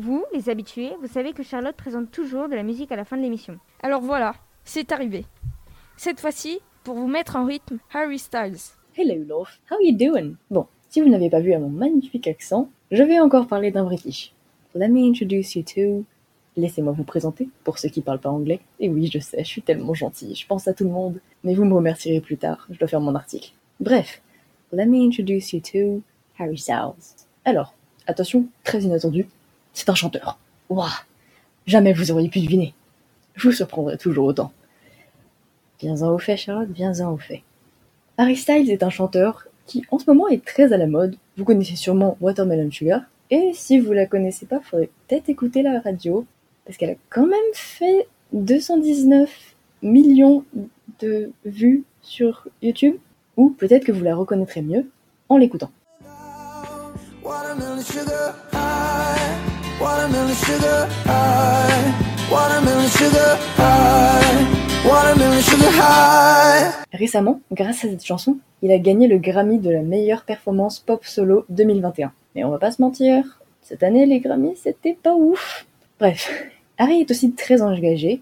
Vous, 0.00 0.24
les 0.32 0.48
habitués, 0.48 0.92
vous 1.00 1.08
savez 1.08 1.32
que 1.32 1.42
Charlotte 1.42 1.74
présente 1.74 2.12
toujours 2.12 2.48
de 2.48 2.54
la 2.54 2.62
musique 2.62 2.92
à 2.92 2.96
la 2.96 3.04
fin 3.04 3.16
de 3.16 3.22
l'émission. 3.22 3.58
Alors 3.82 4.00
voilà, 4.00 4.36
c'est 4.62 4.92
arrivé. 4.92 5.24
Cette 5.96 6.20
fois-ci, 6.20 6.60
pour 6.84 6.94
vous 6.94 7.08
mettre 7.08 7.34
en 7.34 7.44
rythme, 7.44 7.78
Harry 7.92 8.20
Styles. 8.20 8.58
Hello 8.96 9.16
love, 9.24 9.48
how 9.68 9.76
you 9.82 9.96
doing? 9.96 10.36
Bon, 10.52 10.68
si 10.88 11.00
vous 11.00 11.08
n'avez 11.08 11.28
pas 11.28 11.40
vu 11.40 11.52
à 11.52 11.58
mon 11.58 11.68
magnifique 11.68 12.28
accent, 12.28 12.70
je 12.92 13.02
vais 13.02 13.18
encore 13.18 13.48
parler 13.48 13.72
d'un 13.72 13.82
British. 13.82 14.32
Let 14.76 14.90
me 14.90 15.00
introduce 15.00 15.56
you 15.56 15.64
to... 15.74 16.04
Laissez-moi 16.56 16.92
vous 16.92 17.02
présenter, 17.02 17.48
pour 17.64 17.80
ceux 17.80 17.88
qui 17.88 18.00
parlent 18.00 18.20
pas 18.20 18.30
anglais. 18.30 18.60
Et 18.78 18.88
oui, 18.88 19.10
je 19.12 19.18
sais, 19.18 19.42
je 19.42 19.48
suis 19.48 19.62
tellement 19.62 19.94
gentille, 19.94 20.36
je 20.36 20.46
pense 20.46 20.68
à 20.68 20.74
tout 20.74 20.84
le 20.84 20.90
monde. 20.90 21.20
Mais 21.42 21.54
vous 21.54 21.64
me 21.64 21.74
remercierez 21.74 22.20
plus 22.20 22.36
tard, 22.36 22.68
je 22.70 22.78
dois 22.78 22.86
faire 22.86 23.00
mon 23.00 23.16
article. 23.16 23.50
Bref, 23.80 24.22
let 24.70 24.86
me 24.86 25.04
introduce 25.04 25.52
you 25.52 25.60
to 25.60 26.02
Harry 26.38 26.56
Styles. 26.56 27.16
Alors, 27.44 27.74
attention, 28.06 28.46
très 28.62 28.82
inattendu, 28.82 29.26
c'est 29.78 29.90
un 29.90 29.94
chanteur. 29.94 30.38
Waouh 30.70 30.88
Jamais 31.66 31.92
vous 31.92 32.10
auriez 32.10 32.28
pu 32.28 32.40
deviner. 32.40 32.74
Je 33.36 33.48
vous 33.48 33.54
surprendrai 33.54 33.96
toujours 33.96 34.26
autant. 34.26 34.50
Viens-en 35.80 36.12
au 36.12 36.18
fait, 36.18 36.36
Charlotte, 36.36 36.68
viens-en 36.70 37.12
au 37.12 37.18
fait. 37.18 37.42
Harry 38.16 38.36
Styles 38.36 38.70
est 38.70 38.82
un 38.82 38.90
chanteur 38.90 39.46
qui 39.66 39.84
en 39.92 40.00
ce 40.00 40.04
moment 40.08 40.26
est 40.26 40.44
très 40.44 40.72
à 40.72 40.76
la 40.78 40.88
mode. 40.88 41.14
Vous 41.36 41.44
connaissez 41.44 41.76
sûrement 41.76 42.16
Watermelon 42.20 42.72
Sugar. 42.72 43.02
Et 43.30 43.52
si 43.54 43.78
vous 43.78 43.92
la 43.92 44.06
connaissez 44.06 44.46
pas, 44.46 44.58
faudrait 44.60 44.90
peut-être 45.06 45.28
écouter 45.28 45.62
la 45.62 45.78
radio. 45.78 46.26
Parce 46.64 46.76
qu'elle 46.76 46.90
a 46.90 46.96
quand 47.10 47.26
même 47.26 47.38
fait 47.52 48.08
219 48.32 49.30
millions 49.82 50.44
de 50.98 51.30
vues 51.44 51.84
sur 52.02 52.48
YouTube. 52.62 52.96
Ou 53.36 53.50
peut-être 53.50 53.84
que 53.84 53.92
vous 53.92 54.02
la 54.02 54.16
reconnaîtrez 54.16 54.62
mieux 54.62 54.90
en 55.28 55.36
l'écoutant. 55.36 55.70
Récemment, 66.92 67.40
grâce 67.52 67.84
à 67.84 67.88
cette 67.88 68.04
chanson, 68.04 68.38
il 68.62 68.72
a 68.72 68.78
gagné 68.78 69.06
le 69.06 69.18
Grammy 69.18 69.60
de 69.60 69.70
la 69.70 69.82
meilleure 69.82 70.24
performance 70.24 70.80
pop 70.80 71.04
solo 71.04 71.44
2021. 71.50 72.12
Mais 72.34 72.42
on 72.42 72.50
va 72.50 72.58
pas 72.58 72.72
se 72.72 72.82
mentir, 72.82 73.40
cette 73.62 73.84
année 73.84 74.04
les 74.04 74.18
Grammys 74.18 74.56
c'était 74.56 74.98
pas 75.00 75.14
ouf. 75.14 75.64
Bref, 76.00 76.28
Harry 76.78 77.02
est 77.02 77.10
aussi 77.12 77.32
très 77.34 77.62
engagé. 77.62 78.20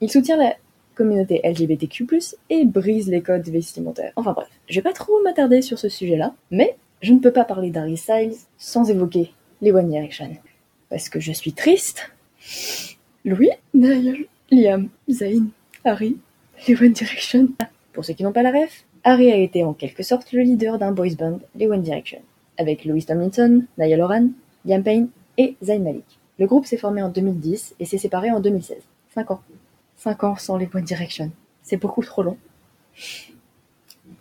Il 0.00 0.08
soutient 0.08 0.36
la 0.36 0.54
communauté 0.94 1.40
LGBTQ+, 1.42 2.06
et 2.48 2.64
brise 2.64 3.08
les 3.08 3.22
codes 3.22 3.48
vestimentaires. 3.48 4.12
Enfin 4.14 4.34
bref, 4.34 4.48
je 4.68 4.76
vais 4.76 4.82
pas 4.82 4.92
trop 4.92 5.20
m'attarder 5.24 5.62
sur 5.62 5.80
ce 5.80 5.88
sujet-là, 5.88 6.32
mais 6.52 6.76
je 7.00 7.12
ne 7.12 7.18
peux 7.18 7.32
pas 7.32 7.44
parler 7.44 7.70
d'Harry 7.70 7.96
Styles 7.96 8.36
sans 8.56 8.88
évoquer 8.88 9.32
les 9.62 9.72
One 9.72 9.88
Direction. 9.88 10.30
Parce 10.92 11.08
que 11.08 11.20
je 11.20 11.32
suis 11.32 11.54
triste. 11.54 12.12
Louis, 13.24 13.48
Niall, 13.72 14.26
Liam, 14.50 14.90
Zayn, 15.08 15.46
Harry, 15.86 16.18
les 16.68 16.76
One 16.76 16.92
Direction. 16.92 17.48
Pour 17.94 18.04
ceux 18.04 18.12
qui 18.12 18.22
n'ont 18.22 18.32
pas 18.32 18.42
la 18.42 18.50
ref, 18.50 18.84
Harry 19.02 19.32
a 19.32 19.36
été 19.36 19.64
en 19.64 19.72
quelque 19.72 20.02
sorte 20.02 20.32
le 20.32 20.42
leader 20.42 20.78
d'un 20.78 20.92
boys 20.92 21.14
band, 21.18 21.40
les 21.54 21.66
One 21.66 21.80
Direction, 21.80 22.20
avec 22.58 22.84
Louis 22.84 23.06
Tomlinson, 23.06 23.62
Niall 23.78 24.02
Horan, 24.02 24.28
Liam 24.66 24.82
Payne 24.82 25.08
et 25.38 25.56
Zayn 25.62 25.82
Malik. 25.82 26.04
Le 26.38 26.46
groupe 26.46 26.66
s'est 26.66 26.76
formé 26.76 27.00
en 27.00 27.08
2010 27.08 27.76
et 27.80 27.86
s'est 27.86 27.96
séparé 27.96 28.30
en 28.30 28.40
2016. 28.40 28.76
5 29.14 29.30
ans. 29.30 29.40
5 29.96 30.24
ans 30.24 30.36
sans 30.36 30.58
les 30.58 30.68
One 30.74 30.84
Direction. 30.84 31.30
C'est 31.62 31.78
beaucoup 31.78 32.02
trop 32.02 32.22
long. 32.22 32.36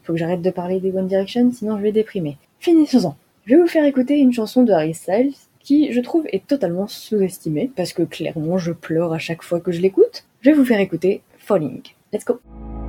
Faut 0.04 0.14
que 0.14 0.20
j'arrête 0.20 0.42
de 0.42 0.52
parler 0.52 0.80
des 0.80 0.96
One 0.96 1.08
Direction, 1.08 1.52
sinon 1.52 1.76
je 1.76 1.84
vais 1.84 1.92
déprimer. 1.92 2.38
Finissons-en. 2.60 3.18
Je 3.46 3.56
vais 3.56 3.62
vous 3.62 3.68
faire 3.68 3.84
écouter 3.84 4.20
une 4.20 4.32
chanson 4.32 4.64
de 4.64 4.72
Harry 4.72 4.94
Styles 4.94 5.34
qui, 5.64 5.92
je 5.94 6.02
trouve, 6.02 6.26
est 6.32 6.46
totalement 6.46 6.88
sous-estimée, 6.88 7.72
parce 7.76 7.94
que 7.94 8.04
clairement, 8.04 8.58
je 8.58 8.72
pleure 8.72 9.14
à 9.14 9.20
chaque 9.20 9.44
fois 9.44 9.60
que 9.60 9.72
je 9.72 9.82
l'écoute. 9.82 10.26
Je 10.42 10.50
vais 10.50 10.56
vous 10.56 10.66
faire 10.66 10.80
écouter 10.80 11.22
Falling. 11.38 11.82
Let's 12.12 12.26
go. 12.26 12.40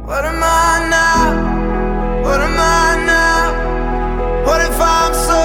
What 0.06 0.24
am 0.24 0.42
I 0.42 0.90
now? 0.90 2.22
What 2.22 2.40
am 2.40 2.56
I 2.58 3.06
now? 3.06 4.46
What 4.46 4.60
if 4.60 4.80
I'm 4.80 5.14
someone 5.14 5.41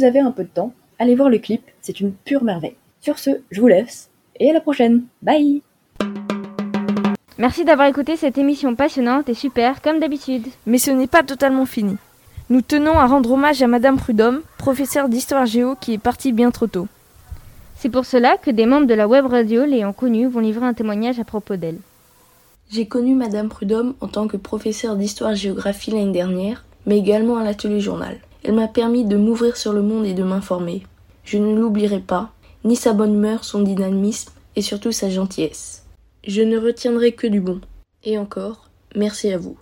vous 0.00 0.06
avez 0.06 0.20
un 0.20 0.30
peu 0.30 0.44
de 0.44 0.48
temps, 0.48 0.72
allez 0.98 1.14
voir 1.14 1.28
le 1.28 1.36
clip, 1.36 1.60
c'est 1.82 2.00
une 2.00 2.12
pure 2.12 2.42
merveille. 2.42 2.76
Sur 3.00 3.18
ce, 3.18 3.42
je 3.50 3.60
vous 3.60 3.68
laisse, 3.68 4.08
et 4.38 4.48
à 4.48 4.54
la 4.54 4.62
prochaine. 4.62 5.02
Bye 5.20 5.62
Merci 7.36 7.66
d'avoir 7.66 7.86
écouté 7.86 8.16
cette 8.16 8.38
émission 8.38 8.74
passionnante 8.74 9.28
et 9.28 9.34
super 9.34 9.82
comme 9.82 10.00
d'habitude. 10.00 10.46
Mais 10.64 10.78
ce 10.78 10.90
n'est 10.90 11.06
pas 11.06 11.22
totalement 11.22 11.66
fini. 11.66 11.98
Nous 12.48 12.62
tenons 12.62 12.98
à 12.98 13.06
rendre 13.06 13.32
hommage 13.32 13.62
à 13.62 13.66
Madame 13.66 13.98
Prudhomme, 13.98 14.40
professeure 14.56 15.10
d'histoire 15.10 15.44
géo 15.44 15.74
qui 15.78 15.92
est 15.92 15.98
partie 15.98 16.32
bien 16.32 16.50
trop 16.50 16.66
tôt. 16.66 16.88
C'est 17.76 17.90
pour 17.90 18.06
cela 18.06 18.38
que 18.38 18.50
des 18.50 18.64
membres 18.64 18.86
de 18.86 18.94
la 18.94 19.06
web 19.06 19.26
radio 19.26 19.66
l'ayant 19.66 19.92
connue 19.92 20.28
vont 20.28 20.40
livrer 20.40 20.64
un 20.64 20.74
témoignage 20.74 21.20
à 21.20 21.24
propos 21.24 21.56
d'elle. 21.56 21.78
J'ai 22.70 22.86
connu 22.86 23.14
Madame 23.14 23.50
Prudhomme 23.50 23.94
en 24.00 24.08
tant 24.08 24.28
que 24.28 24.38
professeure 24.38 24.96
d'histoire-géographie 24.96 25.90
l'année 25.90 26.12
dernière, 26.12 26.64
mais 26.86 26.98
également 26.98 27.36
à 27.36 27.44
l'atelier 27.44 27.80
journal. 27.80 28.18
Elle 28.44 28.54
m'a 28.54 28.68
permis 28.68 29.04
de 29.04 29.16
m'ouvrir 29.16 29.56
sur 29.56 29.72
le 29.72 29.82
monde 29.82 30.06
et 30.06 30.14
de 30.14 30.22
m'informer. 30.22 30.82
Je 31.24 31.38
ne 31.38 31.54
l'oublierai 31.54 32.00
pas, 32.00 32.32
ni 32.64 32.76
sa 32.76 32.92
bonne 32.92 33.14
humeur, 33.14 33.44
son 33.44 33.62
dynamisme 33.62 34.32
et 34.56 34.62
surtout 34.62 34.92
sa 34.92 35.10
gentillesse. 35.10 35.84
Je 36.26 36.42
ne 36.42 36.58
retiendrai 36.58 37.12
que 37.12 37.26
du 37.26 37.40
bon. 37.40 37.60
Et 38.04 38.18
encore, 38.18 38.70
merci 38.96 39.32
à 39.32 39.38
vous. 39.38 39.56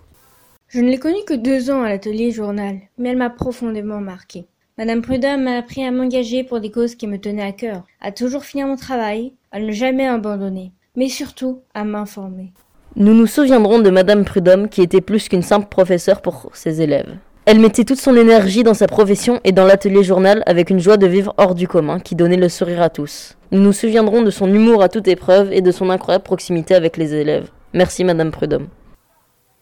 Je 0.67 0.81
ne 0.81 0.89
l'ai 0.89 0.99
connue 0.99 1.23
que 1.25 1.33
deux 1.33 1.71
ans 1.71 1.81
à 1.81 1.89
l'atelier 1.89 2.31
journal, 2.31 2.79
mais 2.97 3.09
elle 3.09 3.17
m'a 3.17 3.29
profondément 3.29 4.01
marquée. 4.01 4.45
Madame 4.77 5.01
Prudhomme 5.01 5.43
m'a 5.43 5.57
appris 5.57 5.83
à 5.83 5.91
m'engager 5.91 6.43
pour 6.43 6.61
des 6.61 6.71
causes 6.71 6.95
qui 6.95 7.07
me 7.07 7.17
tenaient 7.17 7.43
à 7.43 7.51
cœur, 7.51 7.83
à 7.99 8.11
toujours 8.11 8.45
finir 8.45 8.67
mon 8.67 8.77
travail, 8.77 9.33
à 9.51 9.59
ne 9.59 9.71
jamais 9.71 10.07
abandonner, 10.07 10.71
mais 10.95 11.09
surtout 11.09 11.61
à 11.73 11.83
m'informer. 11.83 12.53
Nous 12.95 13.13
nous 13.13 13.27
souviendrons 13.27 13.79
de 13.79 13.89
Madame 13.89 14.25
Prudhomme 14.25 14.69
qui 14.69 14.81
était 14.81 15.01
plus 15.01 15.27
qu'une 15.27 15.41
simple 15.41 15.67
professeure 15.67 16.21
pour 16.21 16.51
ses 16.53 16.81
élèves. 16.81 17.17
Elle 17.45 17.59
mettait 17.59 17.83
toute 17.83 17.99
son 17.99 18.15
énergie 18.15 18.63
dans 18.63 18.73
sa 18.73 18.87
profession 18.87 19.39
et 19.43 19.51
dans 19.51 19.65
l'atelier 19.65 20.03
journal 20.03 20.43
avec 20.45 20.69
une 20.69 20.79
joie 20.79 20.97
de 20.97 21.07
vivre 21.07 21.33
hors 21.37 21.55
du 21.55 21.67
commun 21.67 21.99
qui 21.99 22.15
donnait 22.15 22.37
le 22.37 22.49
sourire 22.49 22.81
à 22.81 22.89
tous. 22.89 23.37
Nous 23.51 23.61
nous 23.61 23.73
souviendrons 23.73 24.21
de 24.21 24.29
son 24.29 24.53
humour 24.53 24.83
à 24.83 24.89
toute 24.89 25.07
épreuve 25.07 25.51
et 25.51 25.61
de 25.61 25.71
son 25.71 25.89
incroyable 25.89 26.23
proximité 26.23 26.75
avec 26.75 26.97
les 26.97 27.15
élèves. 27.15 27.49
Merci 27.73 28.03
Madame 28.03 28.31
Prudhomme. 28.31 28.67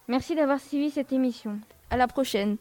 Merci 0.07 0.35
d'avoir 0.35 0.59
suivi 0.59 0.89
cette 0.89 1.13
émission. 1.13 1.59
À 1.89 1.97
la 1.97 2.07
prochaine. 2.07 2.57